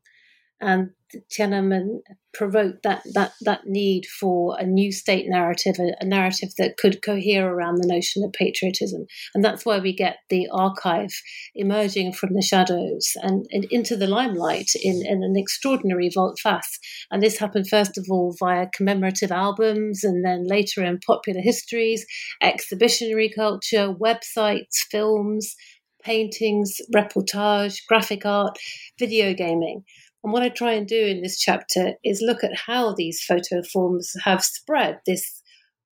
[0.60, 0.90] And
[1.32, 2.00] Tiananmen
[2.32, 7.02] provoked that that that need for a new state narrative, a, a, narrative that could
[7.02, 11.10] cohere around the notion of patriotism, and that's why we get the archive
[11.54, 16.78] emerging from the shadows and, and into the limelight in, in an extraordinary volte-face.
[17.10, 22.06] And this happened first of all via commemorative albums, and then later in popular histories,
[22.40, 25.56] exhibitionary culture, websites, films,
[26.02, 28.58] paintings, reportage, graphic art,
[28.98, 29.84] video gaming.
[30.22, 33.62] And what I try and do in this chapter is look at how these photo
[33.62, 35.42] forms have spread this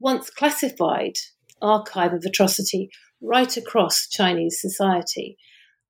[0.01, 1.15] once classified
[1.61, 5.37] archive of atrocity right across Chinese society.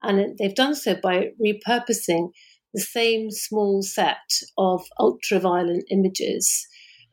[0.03, 2.31] And they've done so by repurposing
[2.72, 4.16] the same small set
[4.57, 6.66] of ultra violent images.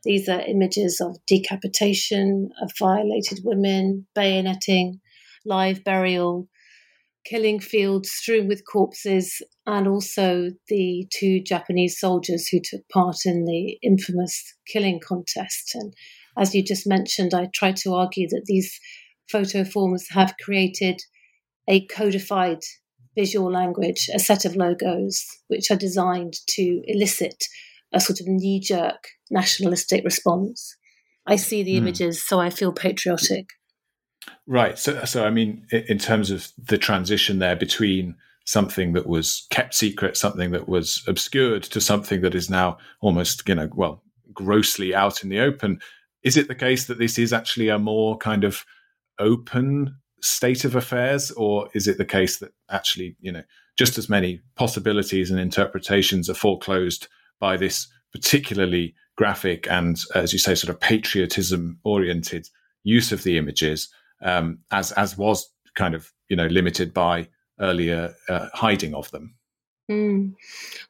[0.04, 5.00] These are images of decapitation, of violated women, bayoneting,
[5.44, 6.48] live burial,
[7.24, 13.44] killing fields strewn with corpses, and also the two Japanese soldiers who took part in
[13.44, 15.74] the infamous killing contest.
[15.74, 15.92] And
[16.38, 18.78] as you just mentioned, I tried to argue that these
[19.28, 21.00] photo forms have created
[21.68, 22.60] a codified
[23.16, 27.44] visual language, a set of logos which are designed to elicit
[27.92, 30.76] a sort of knee jerk nationalistic response.
[31.26, 31.78] I see the mm.
[31.78, 33.46] images, so I feel patriotic.
[34.46, 34.78] Right.
[34.78, 39.74] So, so I mean, in terms of the transition there between something that was kept
[39.74, 44.94] secret, something that was obscured, to something that is now almost, you know, well, grossly
[44.94, 45.80] out in the open,
[46.22, 48.64] is it the case that this is actually a more kind of
[49.18, 53.42] open state of affairs, or is it the case that actually, you know,
[53.76, 57.08] just as many possibilities and interpretations are foreclosed
[57.40, 62.48] by this particularly graphic and, as you say, sort of patriotism oriented
[62.84, 63.88] use of the images?
[64.22, 67.28] um, as as was kind of you know limited by
[67.60, 69.34] earlier uh, hiding of them.
[69.90, 70.34] Mm.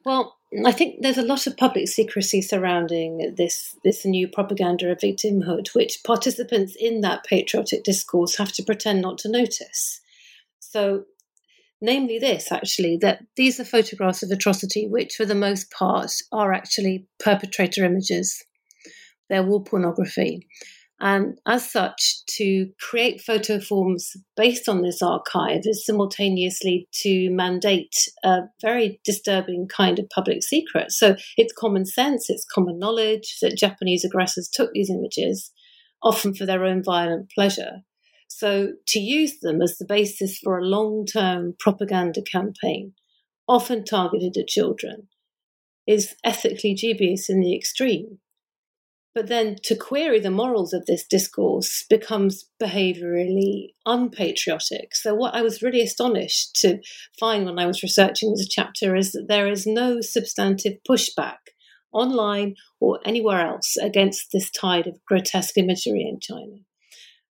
[0.05, 4.99] Well, I think there's a lot of public secrecy surrounding this this new propaganda of
[4.99, 10.01] victimhood, which participants in that patriotic discourse have to pretend not to notice.
[10.59, 11.03] So,
[11.81, 16.53] namely, this actually that these are photographs of atrocity, which for the most part are
[16.53, 18.43] actually perpetrator images.
[19.29, 20.47] They're war pornography.
[20.99, 27.95] And as such, to create photo forms based on this archive is simultaneously to mandate
[28.23, 30.91] a very disturbing kind of public secret.
[30.91, 35.51] So it's common sense, it's common knowledge that Japanese aggressors took these images,
[36.01, 37.83] often for their own violent pleasure.
[38.27, 42.93] So to use them as the basis for a long term propaganda campaign,
[43.47, 45.09] often targeted at children,
[45.85, 48.19] is ethically dubious in the extreme.
[49.17, 54.93] But then to query the morals of this discourse becomes behaviorally unpatriotic.
[54.93, 56.77] So, what I was really astonished to
[57.19, 61.37] find when I was researching this chapter is that there is no substantive pushback
[61.91, 66.57] online or anywhere else against this tide of grotesque imagery in China.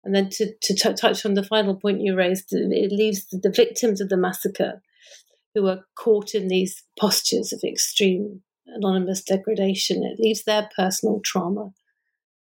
[0.04, 3.54] And then to, to t- touch on the final point you raised, it leaves the
[3.56, 4.82] victims of the massacre
[5.54, 10.04] who are caught in these postures of extreme anonymous degradation.
[10.04, 11.72] It leaves their personal trauma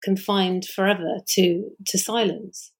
[0.02, 2.72] confined forever to to silence.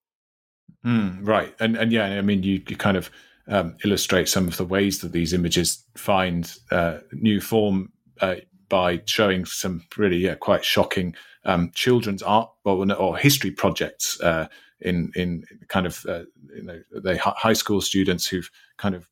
[0.84, 3.10] Mm, right, and and yeah, I mean, you, you kind of
[3.48, 8.36] um, illustrate some of the ways that these images find uh, new form uh,
[8.68, 11.14] by showing some really yeah, quite shocking
[11.44, 14.46] um, children's art or, or history projects uh,
[14.80, 19.08] in in kind of uh, you know the high school students who've kind of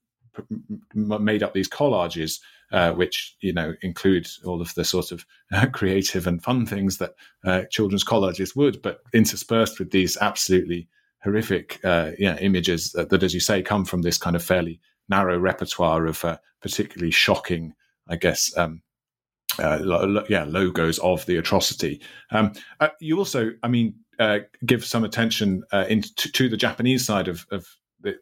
[0.95, 2.41] made up these collages,
[2.73, 6.99] uh, which you know include all of the sort of uh, creative and fun things
[6.99, 7.14] that
[7.45, 10.89] uh, children's collages would, but interspersed with these absolutely
[11.23, 14.81] horrific uh, yeah, images that, that, as you say, come from this kind of fairly
[15.09, 17.75] narrow repertoire of uh, particularly shocking,
[18.09, 18.57] I guess.
[18.57, 18.83] Um,
[19.59, 22.01] uh, lo- yeah, logos of the atrocity.
[22.31, 22.53] Um,
[23.01, 23.95] you also, I mean,
[24.64, 27.66] give some attention to, to, the Japanese side of, of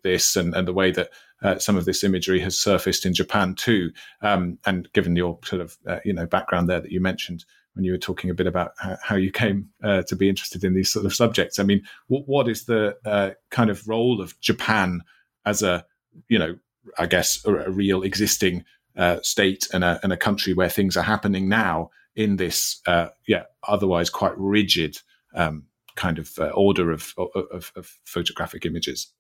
[0.03, 1.11] this and, and the way that
[1.43, 3.91] uh, some of this imagery has surfaced in Japan too.
[4.23, 7.85] Um, and given your sort of uh, you know background there that you mentioned when
[7.85, 8.73] you were talking a bit about
[9.03, 12.27] how, you came uh, to be interested in these sort of subjects, I mean, what,
[12.27, 15.03] what is the uh, kind of role of Japan
[15.45, 15.85] as a
[16.29, 16.57] you know
[16.99, 18.65] I guess a, a real existing
[18.97, 23.09] uh, state and a, and a country where things are happening now in this uh,
[23.29, 24.99] yeah otherwise quite rigid
[25.35, 25.65] um,
[25.97, 29.13] kind of order of, of, of photographic images.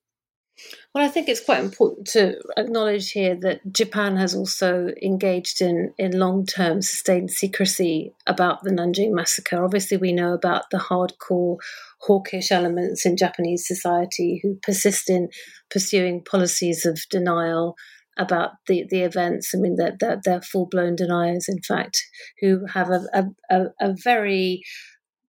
[0.94, 5.92] Well, I think it's quite important to acknowledge here that Japan has also engaged in,
[5.98, 9.62] in long term sustained secrecy about the Nanjing massacre.
[9.62, 11.58] Obviously, we know about the hardcore
[12.00, 15.28] hawkish elements in Japanese society who persist in
[15.70, 17.76] pursuing policies of denial
[18.16, 19.52] about the, the events.
[19.54, 22.02] I mean, they're, they're, they're full blown deniers, in fact,
[22.40, 24.62] who have a, a, a very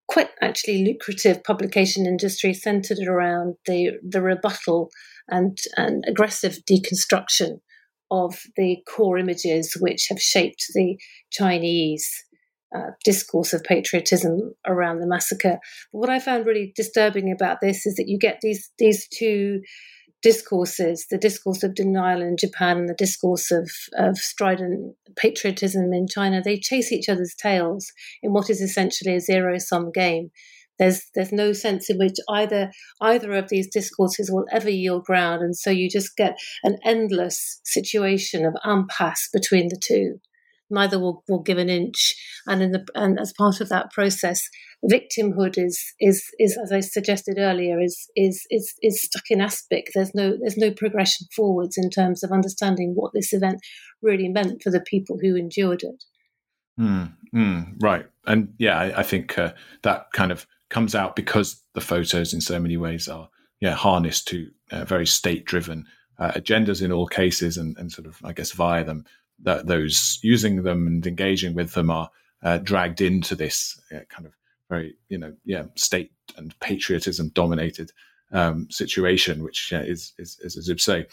[0.08, 4.90] quite actually lucrative publication industry centered around the the rebuttal
[5.30, 7.60] and, and aggressive deconstruction
[8.10, 10.98] of the core images which have shaped the
[11.32, 12.10] Chinese
[12.76, 15.60] uh, discourse of patriotism around the massacre.
[15.92, 19.62] But what I found really disturbing about this is that you get these these two
[20.24, 26.08] discourses the discourse of denial in Japan and the discourse of, of strident patriotism in
[26.08, 26.42] China.
[26.42, 27.92] They chase each other's tails
[28.24, 30.32] in what is essentially a zero sum game.
[30.80, 32.72] There's there's no sense in which either
[33.02, 37.60] either of these discourses will ever yield ground, and so you just get an endless
[37.64, 40.20] situation of impasse between the two.
[40.70, 42.16] Neither will, will give an inch,
[42.46, 44.50] and in the and as part of that process,
[44.86, 49.88] victimhood is is is as I suggested earlier is is is is stuck in aspic.
[49.94, 53.62] There's no there's no progression forwards in terms of understanding what this event
[54.02, 56.04] really meant for the people who endured it.
[56.80, 59.54] Mm, mm, right, and yeah, I, I think uh,
[59.84, 64.28] that kind of comes out because the photos in so many ways are yeah harnessed
[64.30, 65.86] to uh, very state driven
[66.20, 69.06] uh, agendas in all cases and, and sort of I guess via them.
[69.44, 72.10] That those using them and engaging with them are
[72.44, 74.34] uh, dragged into this uh, kind of
[74.70, 77.92] very you know yeah state and patriotism dominated
[78.32, 81.06] um, situation which yeah, is, is, is as you say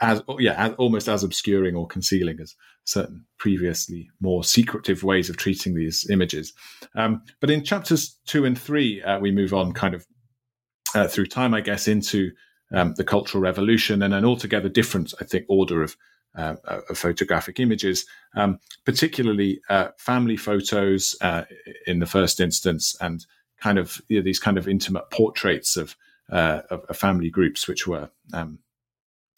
[0.00, 2.54] as yeah as, almost as obscuring or concealing as
[2.88, 6.54] certain previously more secretive ways of treating these images.
[6.94, 10.06] Um, but in chapters two and three, uh, we move on kind of
[10.94, 12.30] uh, through time, I guess, into
[12.72, 15.96] um, the Cultural Revolution and an altogether different, I think, order of,
[16.34, 16.56] uh,
[16.88, 21.44] of photographic images, um, particularly uh, family photos uh,
[21.86, 23.26] in the first instance, and
[23.60, 25.94] kind of you know, these kind of intimate portraits of,
[26.32, 28.60] uh, of, of, family groups, which were, um,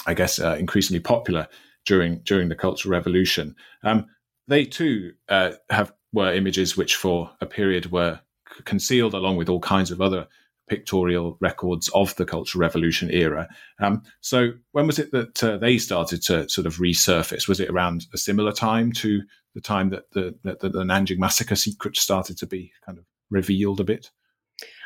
[0.07, 1.49] I guess, increasingly popular
[1.87, 3.55] during during the Cultural Revolution.
[3.83, 4.07] Um,
[4.49, 8.21] they too uh, have were images which, for a period, were
[8.55, 10.27] c- concealed along with all kinds of other
[10.69, 13.49] pictorial records of the Cultural Revolution era.
[13.81, 17.49] Um, so, when was it that uh, they started to sort of resurface?
[17.49, 19.23] Was it around a similar time to
[19.55, 23.05] the time that the, that the, the Nanjing massacre secret started to be kind of
[23.31, 24.11] revealed a bit?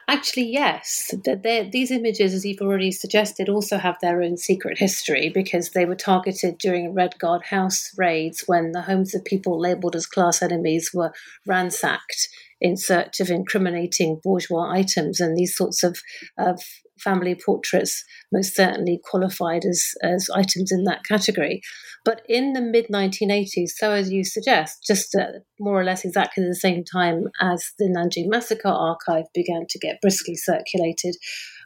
[0.07, 1.15] Actually, yes.
[1.25, 5.95] These images, as you've already suggested, also have their own secret history because they were
[5.95, 10.91] targeted during Red Guard house raids when the homes of people labelled as class enemies
[10.93, 11.13] were
[11.47, 12.29] ransacked
[12.61, 15.21] in search of incriminating bourgeois items.
[15.21, 15.99] And these sorts of,
[16.39, 16.61] of
[17.01, 21.61] family portraits most certainly qualified as, as items in that category.
[22.05, 26.45] But in the mid 1980s, so as you suggest, just uh, more or less exactly
[26.45, 31.17] the same time as the Nanjing Massacre archive began to get briskly circulated,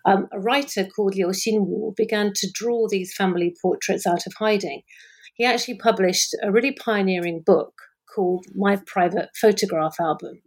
[0.05, 4.83] um, a writer called Liu Xinwu began to draw these family portraits out of hiding.
[5.35, 7.72] He actually published a really pioneering book
[8.14, 10.43] called My Private Photograph Album.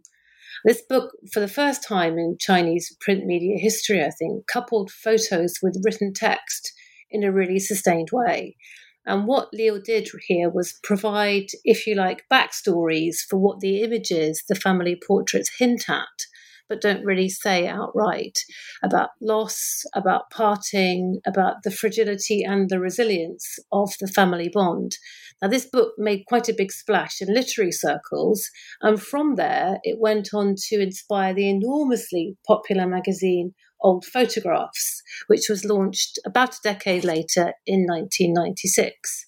[0.64, 5.54] This book, for the first time in Chinese print media history, I think, coupled photos
[5.62, 6.72] with written text
[7.10, 8.56] in a really sustained way.
[9.04, 14.44] And what Liu did here was provide, if you like, backstories for what the images,
[14.48, 16.06] the family portraits hint at,
[16.68, 18.38] but don't really say outright
[18.82, 24.96] about loss, about parting, about the fragility and the resilience of the family bond.
[25.40, 28.48] Now, this book made quite a big splash in literary circles,
[28.80, 35.48] and from there it went on to inspire the enormously popular magazine old photographs, which
[35.48, 39.26] was launched about a decade later in 1996.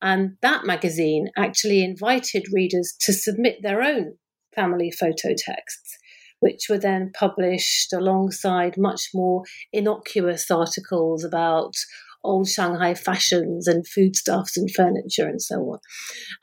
[0.00, 4.16] And that magazine actually invited readers to submit their own
[4.54, 5.98] family photo texts,
[6.40, 11.74] which were then published alongside much more innocuous articles about
[12.24, 15.78] old Shanghai fashions and foodstuffs and furniture and so on.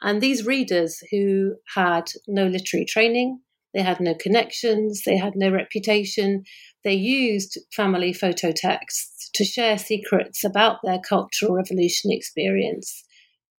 [0.02, 3.40] And these readers who had no literary training,
[3.74, 6.44] they had no connections, they had no reputation,
[6.84, 13.05] they used family photo texts to share secrets about their cultural revolution experience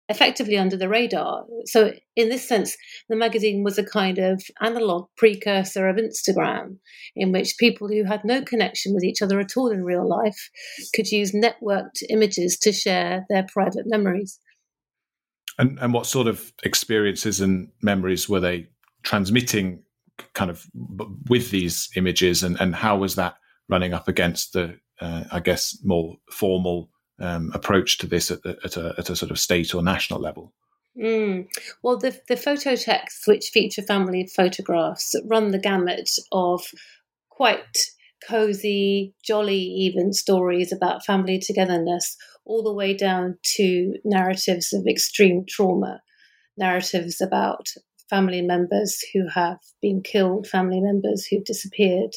[0.09, 1.45] effectively under the radar.
[1.67, 2.77] So, in this sense,
[3.09, 6.79] the magazine was a kind of analog precursor of Instagram,
[7.15, 10.51] in which people who had no connection with each other at all in real life
[10.95, 14.39] could use networked images to share their private memories.
[15.59, 18.69] And, and what sort of experiences and memories were they
[19.03, 19.83] transmitting
[20.35, 20.67] kind of
[21.29, 23.37] with these images and, and how was that
[23.69, 28.77] running up against the uh, I guess more formal um, approach to this at, at,
[28.77, 30.53] a, at, a, sort of state or national level?
[30.99, 31.49] Mm.
[31.83, 36.63] Well, the, the photo texts, which feature family photographs, run the gamut of
[37.29, 37.79] quite
[38.27, 45.45] cozy, jolly, even stories about family togetherness, all the way down to narratives of extreme
[45.47, 46.01] trauma,
[46.57, 47.69] narratives about
[48.09, 52.15] family members who have been killed, family members who've disappeared,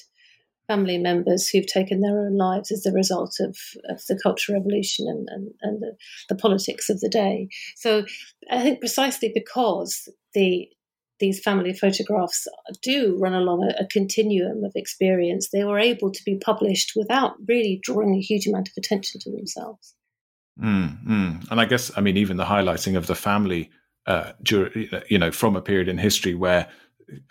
[0.70, 3.58] family members who've taken their own lives as a result of,
[3.90, 5.96] of the Cultural Revolution and, and, and the,
[6.30, 7.50] the, politics of the day.
[7.76, 8.06] So
[8.52, 10.70] I think precisely because the
[11.20, 12.48] these family photographs
[12.82, 17.34] do run along a, a continuum of experience, they were able to be published without
[17.46, 19.96] really drawing a huge amount of attention to themselves.
[20.64, 21.52] Mm, mm.
[21.52, 23.70] And I guess, I mean, even the highlighting of the family,
[24.06, 24.32] uh,
[25.10, 26.70] you know, from a period in history where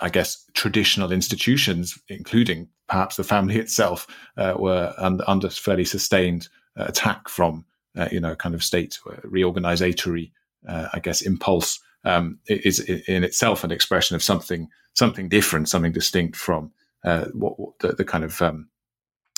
[0.00, 4.06] I guess, traditional institutions, including perhaps the family itself,
[4.36, 6.48] uh, were under, under, fairly sustained
[6.78, 7.64] uh, attack from,
[7.96, 10.32] uh, you know, kind of state uh, reorganizatory,
[10.68, 11.80] uh, I guess, impulse.
[12.04, 16.70] Um, is in itself an expression of something, something different, something distinct from
[17.04, 18.68] uh, what, what the, the, kind of um,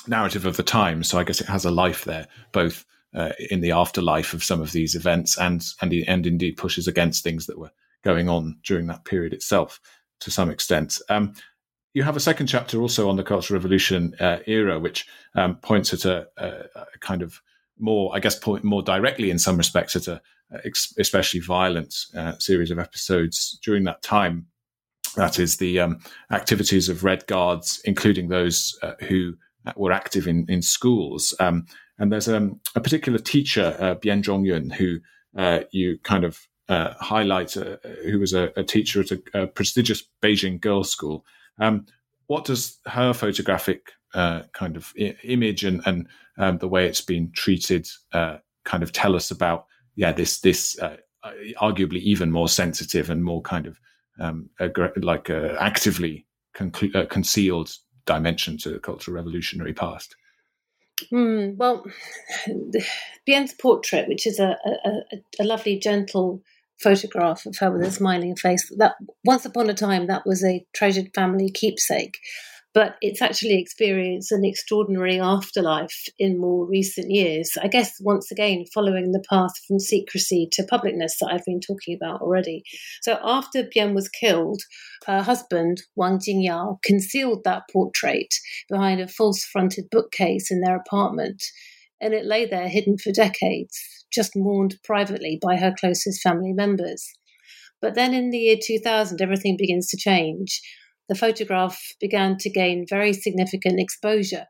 [0.06, 1.02] narrative of the time.
[1.02, 2.84] So I guess it has a life there, both
[3.50, 7.46] in the afterlife of some of these events, and and and indeed pushes against things
[7.46, 7.72] that were
[8.04, 9.80] going on during that period itself
[10.20, 10.98] to some extent.
[11.08, 11.34] Um,
[11.92, 15.92] you have a second chapter also on the Cultural Revolution uh, era, which um, points
[15.92, 16.46] at a, a,
[16.76, 17.40] a, kind of
[17.78, 20.20] more, I guess, point more directly in some respects at a
[20.98, 24.46] especially violent uh, series of episodes during that time.
[25.16, 26.00] That is the um,
[26.30, 29.36] activities of Red Guards, including those uh, who
[29.76, 31.34] were active in, in schools.
[31.40, 31.66] Um,
[31.98, 34.98] and there's um, a particular teacher, uh, Bian Zhongyun, who
[35.36, 36.40] uh, you kind of
[36.70, 41.24] uh, highlight, uh, who was a, a teacher at a, a, prestigious Beijing girls' school.
[41.58, 41.84] Um,
[42.28, 46.06] what does her photographic uh, kind of I- image and, and
[46.38, 49.66] um, the way it's been treated uh, kind of tell us about,
[49.96, 50.96] yeah, this this uh,
[51.60, 53.80] arguably even more sensitive and more kind of
[54.20, 54.48] um,
[54.96, 56.24] like actively
[56.56, 57.74] conclu- concealed
[58.06, 60.14] dimension to the cultural revolutionary past?
[61.12, 61.84] Mm, well,
[63.26, 64.90] Bian's portrait, which is a, a,
[65.40, 66.42] a, lovely, gentle
[66.82, 68.70] photograph of her with a smiling face.
[68.76, 72.18] That once upon a time that was a treasured family keepsake,
[72.72, 77.52] but it's actually experienced an extraordinary afterlife in more recent years.
[77.60, 81.98] I guess once again following the path from secrecy to publicness that I've been talking
[82.00, 82.62] about already.
[83.02, 84.62] So after Bian was killed,
[85.06, 88.32] her husband Wang Jingyao concealed that portrait
[88.68, 91.42] behind a false-fronted bookcase in their apartment,
[92.00, 97.06] and it lay there hidden for decades just mourned privately by her closest family members.
[97.80, 100.60] But then in the year 2000, everything begins to change.
[101.08, 104.46] The photograph began to gain very significant exposure.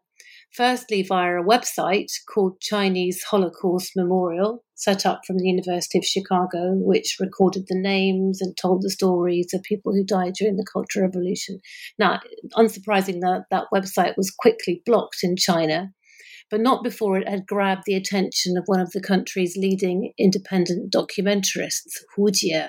[0.52, 6.72] Firstly, via a website called Chinese Holocaust Memorial, set up from the University of Chicago,
[6.74, 11.06] which recorded the names and told the stories of people who died during the Cultural
[11.06, 11.61] Revolution.
[12.00, 12.20] Now,
[12.54, 15.92] unsurprising that that website was quickly blocked in China
[16.51, 20.92] but not before it had grabbed the attention of one of the country's leading independent
[20.92, 22.68] documentarists, Hu Jie.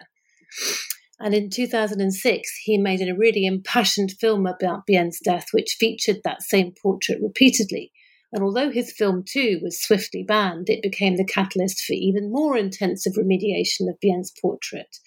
[1.19, 6.41] And in 2006, he made a really impassioned film about Bian's death, which featured that
[6.41, 7.91] same portrait repeatedly.
[8.33, 12.55] And although his film too was swiftly banned, it became the catalyst for even more
[12.57, 14.97] intensive remediation of Bian's portrait.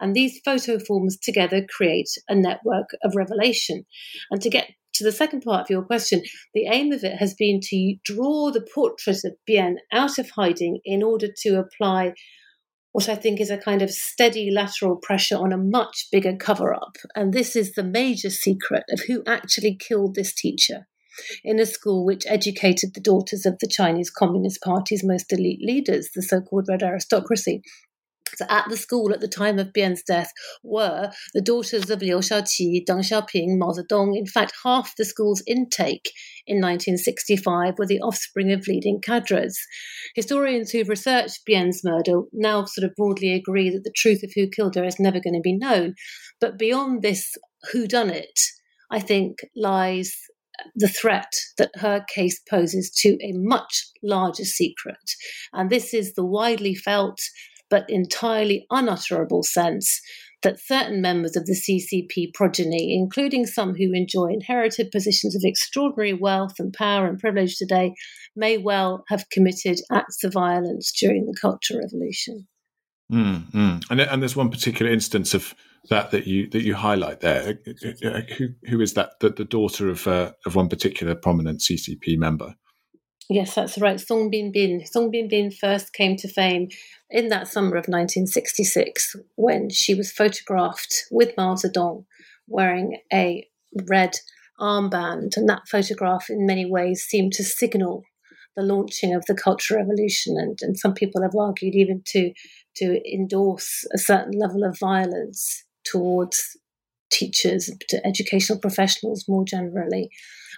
[0.00, 3.86] And these photo forms together create a network of revelation.
[4.30, 6.22] And to get to the second part of your question,
[6.54, 10.80] the aim of it has been to draw the portrait of Bian out of hiding
[10.84, 12.14] in order to apply
[12.92, 16.72] what I think is a kind of steady lateral pressure on a much bigger cover
[16.72, 16.96] up.
[17.16, 20.86] And this is the major secret of who actually killed this teacher.
[21.42, 26.10] in a school which educated the daughters of the Chinese Communist Party's most elite leaders,
[26.14, 27.62] the so called red aristocracy.
[28.36, 32.18] So at the school at the time of Bian's death were the daughters of Liu
[32.18, 34.16] Shaoqi, Deng Xiaoping, Mao Zedong.
[34.16, 36.10] In fact, half the school's intake
[36.46, 39.58] in 1965 were the offspring of leading cadres.
[40.14, 44.48] Historians who've researched Bian's murder now sort of broadly agree that the truth of who
[44.48, 45.94] killed her is never going to be known.
[46.40, 47.36] But beyond this
[47.72, 48.40] who done it,
[48.90, 50.12] I think lies
[50.76, 55.10] the threat that her case poses to a much larger secret.
[55.52, 57.18] And this is the widely felt
[57.74, 60.00] but entirely unutterable sense
[60.44, 66.12] that certain members of the CCP progeny, including some who enjoy inherited positions of extraordinary
[66.12, 67.92] wealth and power and privilege today,
[68.36, 72.46] may well have committed acts of violence during the Cultural Revolution.
[73.12, 73.84] Mm, mm.
[73.90, 75.52] And, and there's one particular instance of
[75.90, 77.58] that that you that you highlight there.
[78.38, 79.18] Who who is that?
[79.18, 82.54] The, the daughter of uh, of one particular prominent CCP member.
[83.30, 83.98] Yes, that's right.
[83.98, 84.86] Song Binbin.
[84.86, 86.68] Song Binbin first came to fame
[87.14, 92.04] in that summer of 1966 when she was photographed with Mao Zedong
[92.48, 93.46] wearing a
[93.88, 94.16] red
[94.58, 95.36] armband.
[95.36, 98.02] And that photograph, in many ways, seemed to signal
[98.56, 100.36] the launching of the Cultural Revolution.
[100.36, 102.32] And, and some people have argued even to,
[102.76, 106.56] to endorse a certain level of violence towards
[107.12, 110.10] teachers, to educational professionals more generally.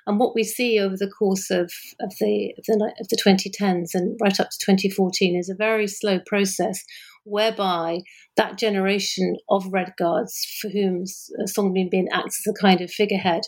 [0.07, 3.91] And what we see over the course of, of, the, of, the, of the 2010s
[3.93, 6.85] and right up to 2014 is a very slow process
[7.25, 7.99] whereby
[8.37, 12.91] that generation of Red Guards, for whom uh, Song Binbin acts as a kind of
[12.91, 13.43] figurehead,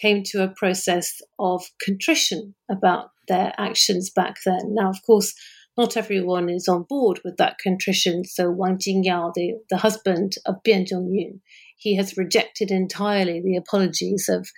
[0.00, 4.74] came to a process of contrition about their actions back then.
[4.74, 5.34] Now, of course,
[5.76, 8.24] not everyone is on board with that contrition.
[8.24, 11.40] So Wang Jingyao, the, the husband of Bian Zhongyun,
[11.76, 14.48] he has rejected entirely the apologies of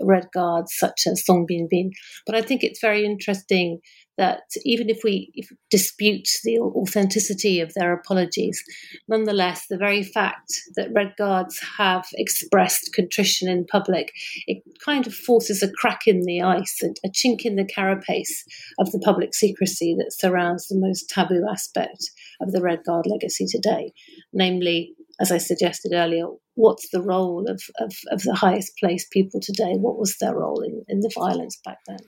[0.00, 1.90] red guards such as Song Binbin.
[2.26, 3.80] But I think it's very interesting
[4.16, 5.32] that even if we
[5.70, 8.62] dispute the authenticity of their apologies,
[9.08, 14.12] nonetheless, the very fact that Red Guards have expressed contrition in public,
[14.46, 18.44] it kind of forces a crack in the ice, and a chink in the carapace
[18.78, 23.46] of the public secrecy that surrounds the most taboo aspect of the Red Guard legacy
[23.48, 23.92] today,
[24.32, 29.40] namely as I suggested earlier, what's the role of, of, of the highest placed people
[29.40, 29.74] today?
[29.74, 31.98] What was their role in, in the violence back then?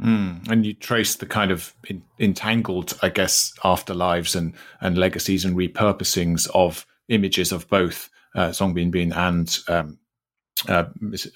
[0.00, 1.74] Mm, and you trace the kind of
[2.18, 8.74] entangled, I guess, afterlives and, and legacies and repurposings of images of both uh, Song
[8.74, 9.98] Binbin and um,
[10.68, 10.84] uh,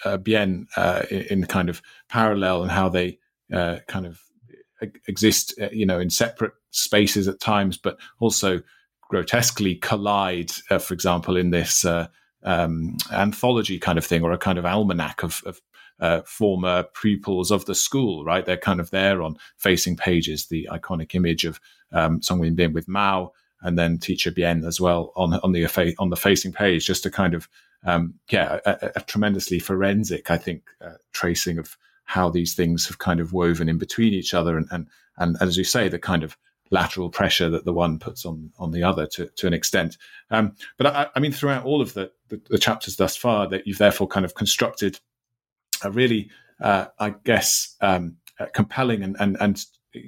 [0.05, 3.19] uh, Bian uh, in the kind of parallel and how they
[3.53, 4.21] uh, kind of
[5.07, 8.61] exist, uh, you know, in separate spaces at times, but also
[9.15, 12.09] grotesquely collide, uh, for example, in this uh,
[12.43, 15.61] um, anthology kind of thing or a kind of almanac of, of
[16.01, 18.45] uh, former pupils of the school, right?
[18.45, 21.61] They're kind of there on facing pages, the iconic image of
[21.93, 23.31] um, Song Bin with Mao
[23.63, 27.11] and then teacher Bian as well on on the on the facing page, just a
[27.11, 27.49] kind of
[27.85, 32.99] um, yeah, a, a, tremendously forensic, I think, uh, tracing of how these things have
[32.99, 36.25] kind of woven in between each other, and and and as you say, the kind
[36.25, 36.37] of
[36.71, 39.97] lateral pressure that the one puts on on the other to, to an extent.
[40.31, 43.67] Um, but I, I, mean, throughout all of the, the, the, chapters thus far, that
[43.67, 44.99] you've therefore kind of constructed
[45.83, 48.17] a really, uh, I guess, um,
[48.53, 49.65] compelling and, and and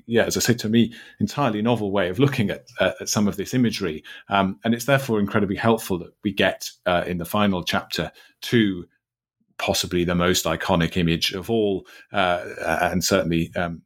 [0.06, 3.28] yeah, as I said to me, entirely novel way of looking at, uh, at some
[3.28, 7.24] of this imagery, um, and it's therefore incredibly helpful that we get uh, in the
[7.24, 8.10] final chapter
[8.42, 8.86] to
[9.58, 13.82] possibly the most iconic image of all, uh, and certainly um,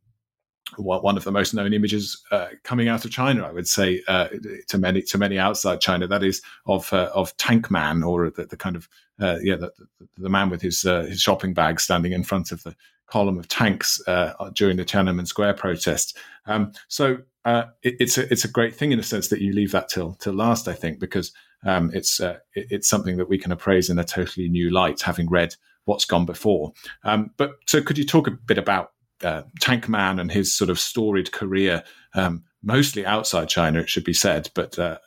[0.77, 4.29] one of the most known images uh, coming out of China, I would say, uh,
[4.69, 8.47] to many to many outside China, that is of uh, of Tank Man, or the,
[8.47, 8.89] the kind of
[9.21, 9.73] uh, yeah, the,
[10.19, 12.75] the, man with his uh, his shopping bag standing in front of the
[13.07, 16.17] column of tanks uh, during the Tiananmen Square protest.
[16.47, 19.73] Um, so it, it's a it's a great thing in a sense that you leave
[19.73, 21.33] that till till last, I think, because
[21.65, 25.29] um, it's it, it's something that we can appraise in a totally new light, having
[25.29, 25.55] read
[25.85, 26.73] what's gone before.
[27.05, 28.93] Um, but so, could you talk a bit about
[29.23, 31.83] uh, Tank Man and his sort of storied career,
[32.15, 34.51] um, mostly outside China, it should be said.
[34.55, 34.99] But uh,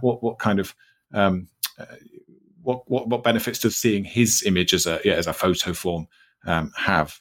[0.00, 0.74] what what kind of
[1.12, 1.48] um,
[1.78, 1.86] uh,
[2.62, 6.08] what, what what benefits does seeing his image as a yeah, as a photo form
[6.46, 7.20] um, have?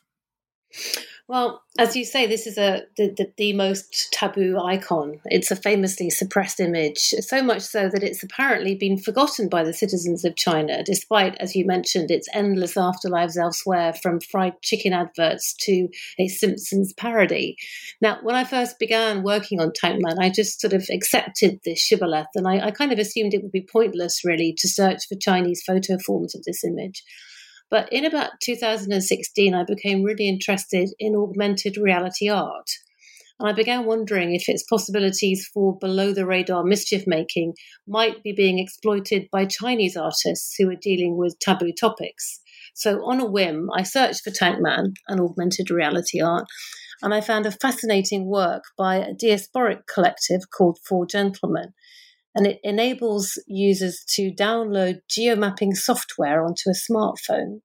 [1.30, 5.22] Well, as you say, this is a the, the, the, most taboo icon.
[5.26, 9.72] It's a famously suppressed image, so much so that it's apparently been forgotten by the
[9.72, 15.54] citizens of China, despite, as you mentioned, its endless afterlives elsewhere, from fried chicken adverts
[15.66, 17.58] to a Simpsons parody.
[18.02, 22.30] Now, when I first began working on Man, I just sort of accepted this shibboleth,
[22.34, 25.62] and I, I kind of assumed it would be pointless, really, to search for Chinese
[25.62, 27.04] photo forms of this image.
[27.70, 32.70] But in about 2016, I became really interested in augmented reality art.
[33.40, 37.54] And I began wondering if its possibilities for below the radar mischief making
[37.88, 42.42] might be being exploited by Chinese artists who are dealing with taboo topics.
[42.74, 46.48] So, on a whim, I searched for Tank Man and augmented reality art,
[47.02, 51.74] and I found a fascinating work by a diasporic collective called Four Gentlemen.
[52.36, 57.62] And it enables users to download geomapping software onto a smartphone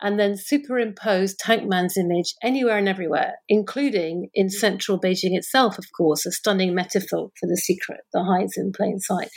[0.00, 6.26] and then superimpose Tankman's image anywhere and everywhere, including in central Beijing itself, of course,
[6.26, 9.30] a stunning metaphor for the secret that hides in plain sight.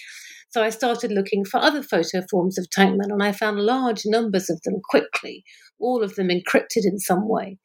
[0.49, 4.49] So I started looking for other photo forms of Tankman, and I found large numbers
[4.49, 5.43] of them quickly,
[5.79, 7.57] all of them encrypted in some way.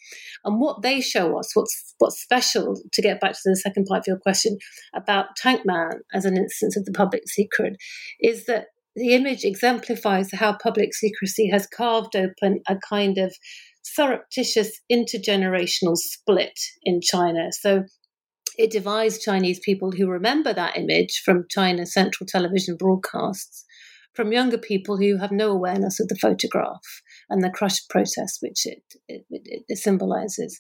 [0.45, 4.01] And what they show us, what's what's special, to get back to the second part
[4.01, 4.59] of your question
[4.95, 7.75] about Tankman as an instance of the public secret,
[8.21, 13.35] is that the image exemplifies how public secrecy has carved open a kind of
[13.83, 17.49] surreptitious intergenerational split in China.
[17.53, 17.85] So
[18.57, 23.65] it divides Chinese people who remember that image from China Central Television broadcasts
[24.15, 28.65] from younger people who have no awareness of the photograph and the crushed protest which
[28.65, 30.59] it, it, it, it symbolizes.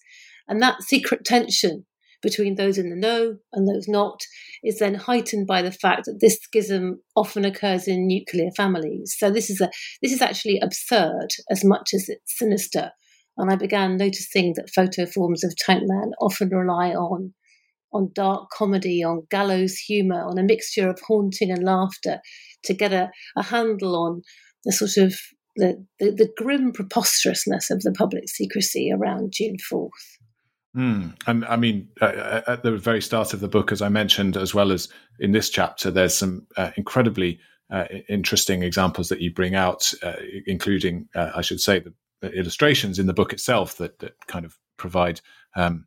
[0.48, 1.86] And that secret tension
[2.24, 4.20] between those in the know and those not
[4.64, 9.14] is then heightened by the fact that this schism often occurs in nuclear families.
[9.16, 9.70] So this is a
[10.02, 12.90] this is actually absurd as much as it's sinister.
[13.36, 17.34] And I began noticing that photo forms of Tankman often rely on
[17.92, 22.20] on dark comedy, on gallows humour, on a mixture of haunting and laughter
[22.64, 24.22] to get a, a handle on
[24.64, 25.18] the sort of
[25.56, 29.88] the, the, the grim preposterousness of the public secrecy around June 4th.
[30.76, 31.14] Mm.
[31.26, 34.36] And I mean, uh, uh, at the very start of the book, as I mentioned,
[34.36, 34.88] as well as
[35.20, 37.38] in this chapter, there's some uh, incredibly
[37.70, 40.14] uh, interesting examples that you bring out, uh,
[40.46, 41.80] including, uh, I should say,
[42.20, 45.20] the illustrations in the book itself that, that kind of provide
[45.54, 45.86] um,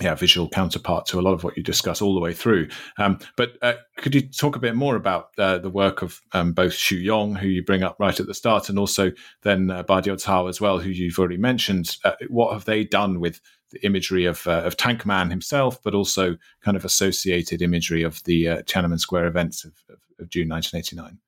[0.00, 2.68] yeah, visual counterpart to a lot of what you discuss all the way through.
[2.98, 6.52] Um, but uh, could you talk a bit more about uh, the work of um,
[6.52, 9.12] both Xu Yong, who you bring up right at the start, and also
[9.42, 11.96] then uh, Cao as well, who you've already mentioned?
[12.04, 13.40] Uh, what have they done with
[13.70, 18.22] the imagery of, uh, of Tank Man himself, but also kind of associated imagery of
[18.24, 21.18] the uh, Tiananmen Square events of, of, of June 1989?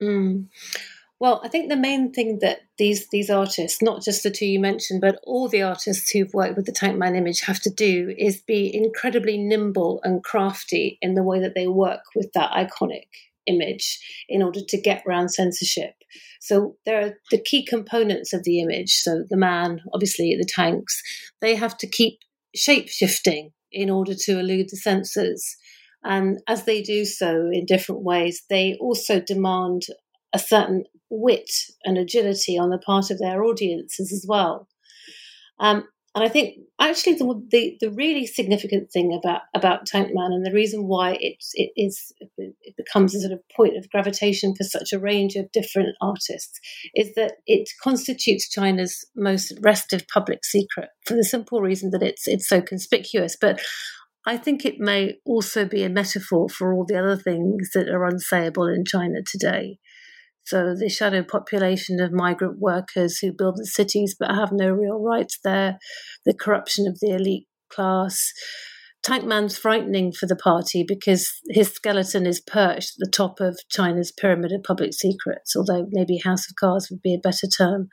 [0.00, 0.46] Mm.
[1.20, 4.60] Well, I think the main thing that these these artists, not just the two you
[4.60, 8.14] mentioned, but all the artists who've worked with the Tank Man image have to do
[8.16, 13.08] is be incredibly nimble and crafty in the way that they work with that iconic
[13.46, 13.98] image
[14.28, 15.94] in order to get around censorship.
[16.40, 18.94] So there are the key components of the image.
[18.94, 21.02] So the man, obviously the tanks,
[21.40, 22.20] they have to keep
[22.54, 25.56] shape shifting in order to elude the censors.
[26.04, 29.82] And as they do so in different ways, they also demand
[30.32, 31.50] a certain wit
[31.84, 34.68] and agility on the part of their audiences as well.
[35.58, 35.84] Um,
[36.14, 40.44] and I think actually the, the, the really significant thing about about Tank Man and
[40.44, 44.64] the reason why it it is it becomes a sort of point of gravitation for
[44.64, 46.58] such a range of different artists
[46.94, 52.26] is that it constitutes China's most restive public secret for the simple reason that it's
[52.26, 53.36] it's so conspicuous.
[53.40, 53.60] But
[54.26, 58.10] I think it may also be a metaphor for all the other things that are
[58.10, 59.78] unsayable in China today.
[60.48, 64.98] So the shadow population of migrant workers who build the cities but have no real
[64.98, 65.78] rights there,
[66.24, 68.32] the corruption of the elite class.
[69.06, 74.10] Tankman's frightening for the party because his skeleton is perched at the top of China's
[74.10, 77.88] pyramid of public secrets, although maybe House of Cards would be a better term.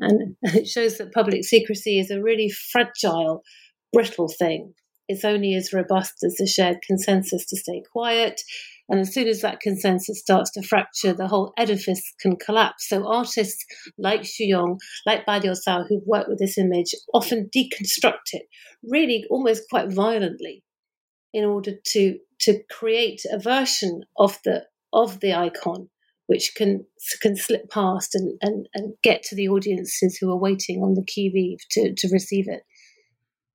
[0.00, 3.44] And it shows that public secrecy is a really fragile,
[3.92, 4.74] brittle thing.
[5.08, 8.40] It's only as robust as the shared consensus to stay quiet
[8.88, 12.88] and as soon as that consensus starts to fracture, the whole edifice can collapse.
[12.88, 13.64] So artists
[13.98, 18.46] like Xu Yong, like Badiao Cao, who've worked with this image, often deconstruct it,
[18.82, 20.62] really almost quite violently,
[21.32, 25.88] in order to to create a version of the of the icon
[26.26, 26.84] which can
[27.20, 31.04] can slip past and, and, and get to the audiences who are waiting on the
[31.12, 32.62] qui to, to receive it.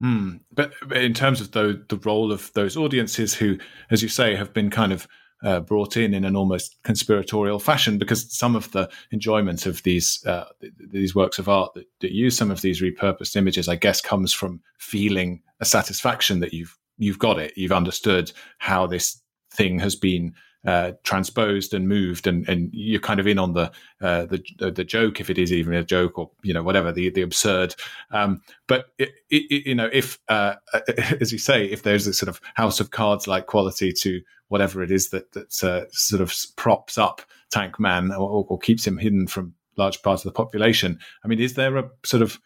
[0.03, 0.39] Mm.
[0.51, 3.57] But in terms of the the role of those audiences who,
[3.91, 5.07] as you say, have been kind of
[5.43, 10.23] uh, brought in in an almost conspiratorial fashion, because some of the enjoyment of these
[10.25, 10.45] uh,
[10.91, 14.33] these works of art that, that, use some of these repurposed images, I guess, comes
[14.33, 19.21] from feeling a satisfaction that you've you've got it, you've understood how this
[19.51, 20.33] thing has been
[20.65, 24.83] uh, transposed and moved, and, and you're kind of in on the, uh, the the
[24.83, 27.75] joke if it is even a joke or you know whatever the the absurd.
[28.11, 30.55] Um, but it, it, you know, if uh,
[31.21, 34.83] as you say, if there's a sort of House of Cards like quality to whatever
[34.83, 38.97] it is that that uh, sort of props up Tank Man or, or keeps him
[38.97, 40.99] hidden from large parts of the population.
[41.23, 42.39] I mean, is there a sort of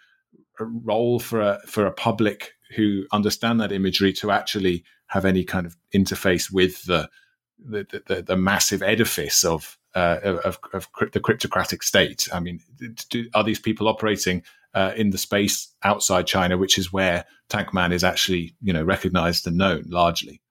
[0.59, 5.43] a role for a for a public who understand that imagery to actually have any
[5.43, 7.09] kind of interface with the
[7.59, 12.27] the, the, the massive edifice of, uh, of, of the cryptocratic state.
[12.33, 12.59] I mean,
[13.09, 14.43] do, are these people operating
[14.73, 19.45] uh, in the space outside China, which is where Tankman is actually, you know, recognized
[19.47, 20.41] and known largely?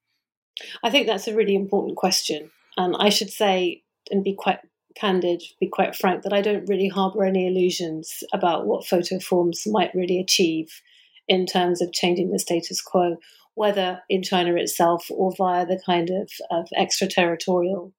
[0.83, 4.61] I think that's a really important question, and I should say and be quite
[4.95, 9.63] candid, be quite frank, that I don't really harbour any illusions about what photo forms
[9.67, 10.83] might really achieve
[11.29, 13.17] in terms of changing the status quo,
[13.55, 17.93] whether in China itself or via the kind of, of extraterritorial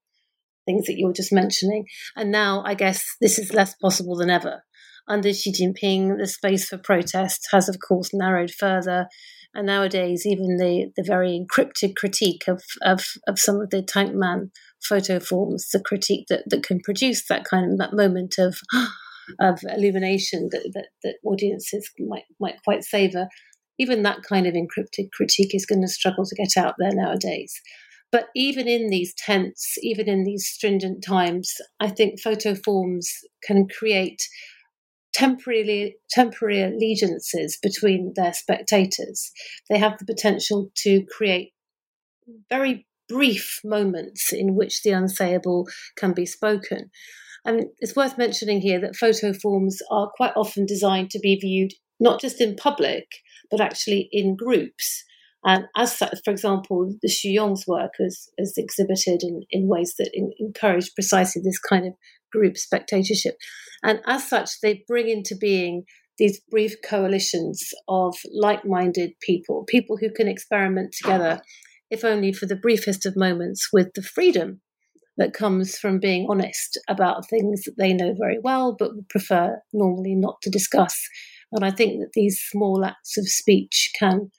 [0.65, 1.85] things that you were just mentioning.
[2.15, 4.63] And now I guess this is less possible than ever.
[5.07, 9.07] Under Xi Jinping, the space for protest has, of course, narrowed further.
[9.53, 14.15] And nowadays, even the, the very encrypted critique of, of, of some of the tank
[14.15, 14.51] man
[14.81, 18.57] photo forms, the critique that, that can produce that kind of that moment of
[19.39, 23.27] of illumination that, that, that audiences might might quite savour.
[23.79, 27.53] Even that kind of encrypted critique is going to struggle to get out there nowadays.
[28.11, 33.11] But even in these tense, even in these stringent times, I think photo forms
[33.43, 34.21] can create
[35.13, 39.31] temporary temporary allegiances between their spectators.
[39.69, 41.53] They have the potential to create
[42.49, 45.65] very brief moments in which the unsayable
[45.97, 46.89] can be spoken.
[47.45, 51.73] And it's worth mentioning here that photo forms are quite often designed to be viewed
[51.99, 53.05] not just in public,
[53.53, 55.03] but actually in groups.
[55.45, 59.93] And as such, for example, the Xu Yong's work is, is exhibited in, in ways
[59.99, 61.93] that in, encourage precisely this kind of
[62.31, 63.35] group spectatorship.
[63.83, 65.83] And as such, they bring into being
[66.17, 71.41] these brief coalitions of like minded people, people who can experiment together,
[71.91, 74.61] if only for the briefest of moments, with the freedom
[75.17, 79.61] that comes from being honest about things that they know very well but would prefer
[79.73, 80.99] normally not to discuss.
[81.53, 84.31] And I think that these small acts of speech can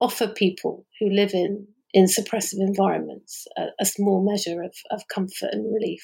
[0.00, 5.50] offer people who live in, in suppressive environments a, a small measure of, of comfort
[5.52, 6.02] and relief.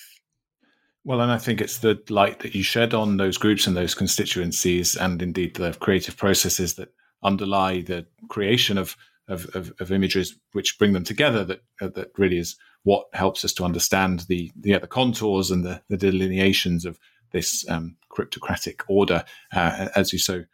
[1.04, 3.94] Well, and I think it's the light that you shed on those groups and those
[3.94, 6.92] constituencies, and indeed the creative processes that
[7.22, 8.96] underlie the creation of
[9.26, 11.44] of, of, of images, which bring them together.
[11.44, 15.64] That uh, that really is what helps us to understand the the, the contours and
[15.64, 16.98] the, the delineations of
[17.32, 20.44] this um, cryptocratic order, uh, as you so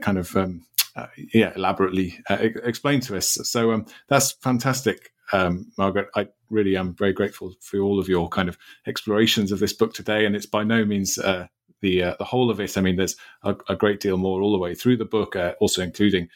[0.00, 0.62] kind of um,
[0.94, 3.38] uh, yeah elaborately uh, explained to us.
[3.44, 6.08] So um, that's fantastic um, Margaret.
[6.14, 9.94] I really am very grateful for all of your kind of explorations of this book
[9.94, 11.46] today, and it's by no means uh,
[11.80, 12.76] the uh, the whole of it.
[12.78, 15.54] I mean, there's a, a, great deal more all the way through the book, uh,
[15.60, 16.28] also including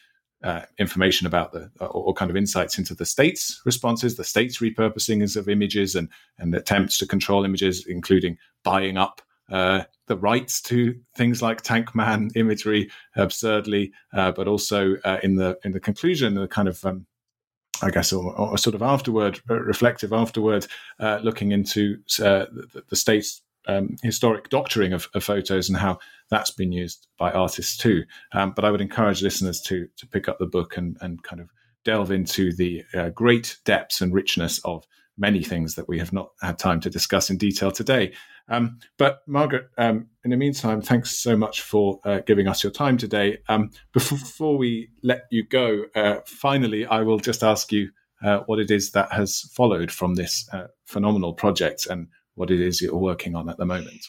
[0.43, 4.59] uh, information about the or, or, kind of insights into the state's responses, the state's
[4.59, 9.21] repurposing of images, and and attempts to control images, including buying up.
[9.51, 15.57] Uh, the rights to things like tank man imagery absurdly, uh, but also in the
[15.63, 17.05] in the conclusion, the kind of um,
[17.81, 20.67] I guess, or, or sort of afterward, uh, reflective afterward,
[20.99, 25.99] uh, looking into uh, the, the, state's um, historic doctoring of, of, photos and how
[26.29, 28.03] that's been used by artists too.
[28.33, 31.41] Um, but I would encourage listeners to to pick up the book and and kind
[31.41, 31.49] of
[31.83, 34.85] delve into the uh, great depths and richness of
[35.17, 38.13] many things that we have not had time to discuss in detail today.
[38.49, 42.71] Um, but Margaret, um, in the meantime, thanks so much for uh, giving us your
[42.71, 43.39] time today.
[43.47, 47.89] Um, before we let you go, uh, finally, I will just ask you
[48.23, 52.59] uh, what it is that has followed from this uh, phenomenal project and what it
[52.59, 54.05] is you're working on at the moment.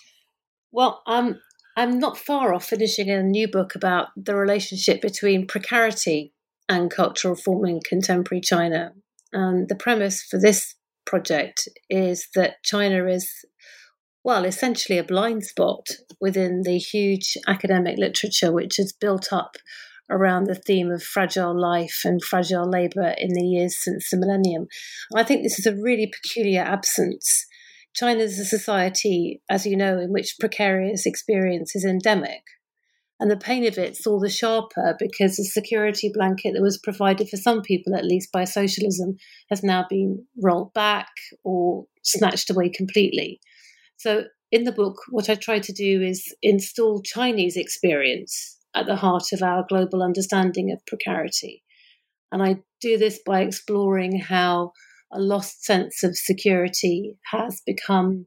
[0.70, 1.40] Well, um,
[1.76, 6.32] I'm not far off finishing a new book about the relationship between precarity
[6.68, 8.92] and cultural reform in contemporary China.
[9.32, 10.74] And the premise for this
[11.04, 13.30] project is that China is,
[14.24, 15.86] well, essentially a blind spot
[16.20, 19.56] within the huge academic literature which has built up
[20.10, 24.66] around the theme of fragile life and fragile labour in the years since the millennium.
[25.14, 27.46] I think this is a really peculiar absence.
[27.94, 32.42] China is a society, as you know, in which precarious experience is endemic.
[33.20, 37.28] And the pain of it's all the sharper because the security blanket that was provided
[37.28, 39.16] for some people, at least by socialism,
[39.48, 41.08] has now been rolled back
[41.44, 43.40] or snatched away completely.
[44.02, 48.96] So, in the book, what I try to do is install Chinese experience at the
[48.96, 51.62] heart of our global understanding of precarity.
[52.32, 54.72] And I do this by exploring how
[55.12, 58.26] a lost sense of security has become,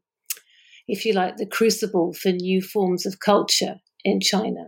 [0.88, 4.68] if you like, the crucible for new forms of culture in China.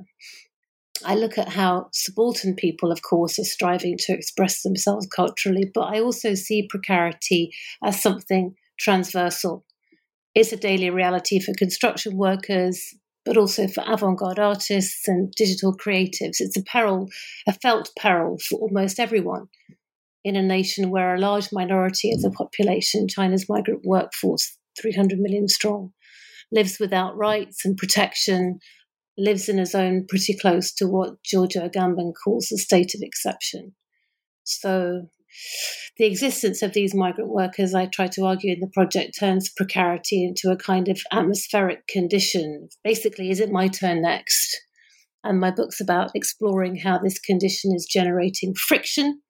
[1.06, 5.84] I look at how subaltern people, of course, are striving to express themselves culturally, but
[5.84, 9.64] I also see precarity as something transversal.
[10.38, 12.94] It's a daily reality for construction workers,
[13.26, 16.36] but also for avant garde artists and digital creatives.
[16.40, 17.10] It's a peril,
[17.48, 19.48] a felt peril for almost everyone
[20.24, 25.48] in a nation where a large minority of the population, China's migrant workforce, 300 million
[25.48, 25.92] strong,
[26.52, 28.60] lives without rights and protection,
[29.18, 33.74] lives in a zone pretty close to what Giorgio Agamben calls a state of exception.
[34.44, 35.08] So,
[35.98, 40.24] the existence of these migrant workers, I try to argue in the project, turns precarity
[40.24, 42.70] into a kind of atmospheric condition.
[42.84, 44.56] Basically, is it my turn next?
[45.24, 49.22] And my book's about exploring how this condition is generating friction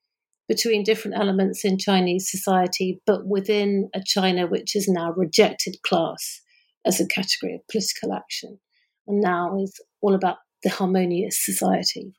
[0.48, 6.42] between different elements in Chinese society, but within a China which has now rejected class
[6.86, 8.60] as a category of political action
[9.08, 12.14] and now is all about the harmonious society.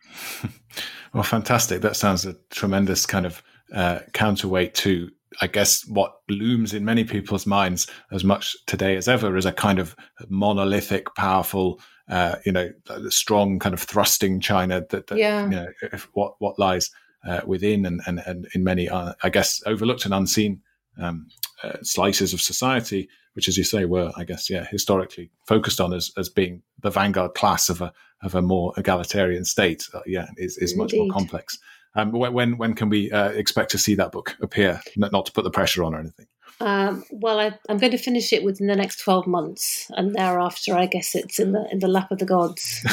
[1.15, 1.81] well, fantastic.
[1.83, 3.43] That sounds a tremendous kind of
[3.73, 5.11] uh, counterweight to,
[5.41, 9.53] I guess, what looms in many people's minds as much today as ever is a
[9.53, 9.95] kind of
[10.29, 12.71] monolithic, powerful, uh, you know,
[13.09, 15.45] strong kind of thrusting China that, that yeah.
[15.45, 16.91] you know, if, what what lies
[17.27, 20.63] uh, within and, and, and in many, uh, I guess, overlooked and unseen
[20.99, 21.29] um,
[21.63, 25.93] uh, slices of society, which, as you say, were, I guess, yeah, historically focused on
[25.93, 27.93] as, as being the vanguard class of a
[28.23, 29.87] of a more egalitarian state.
[29.95, 31.59] Uh, yeah, is, is much more complex.
[31.95, 34.81] Um, when when can we uh, expect to see that book appear?
[34.97, 36.27] Not, to put the pressure on or anything.
[36.61, 40.75] Um, well, I, am going to finish it within the next twelve months, and thereafter,
[40.75, 42.85] I guess it's in the in the lap of the gods.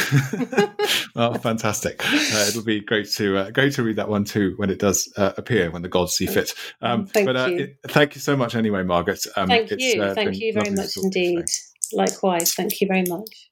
[1.15, 2.05] well, fantastic!
[2.05, 5.11] Uh, it'll be great to uh, great to read that one too when it does
[5.17, 6.53] uh, appear when the gods see fit.
[6.81, 7.57] Um, thank but uh, you.
[7.57, 9.25] It, thank you so much, anyway, Margaret.
[9.35, 11.45] Um, thank you, uh, thank you very much indeed.
[11.91, 13.49] Likewise, thank you very much.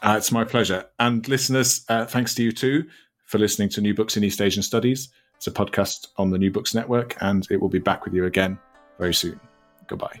[0.00, 2.84] Uh, it's my pleasure, and listeners, thanks to you too
[3.26, 5.10] for listening to New Books in East Asian Studies.
[5.36, 8.24] It's a podcast on the New Books Network, and it will be back with you
[8.24, 8.58] again
[8.98, 9.38] very soon.
[9.86, 10.20] Goodbye.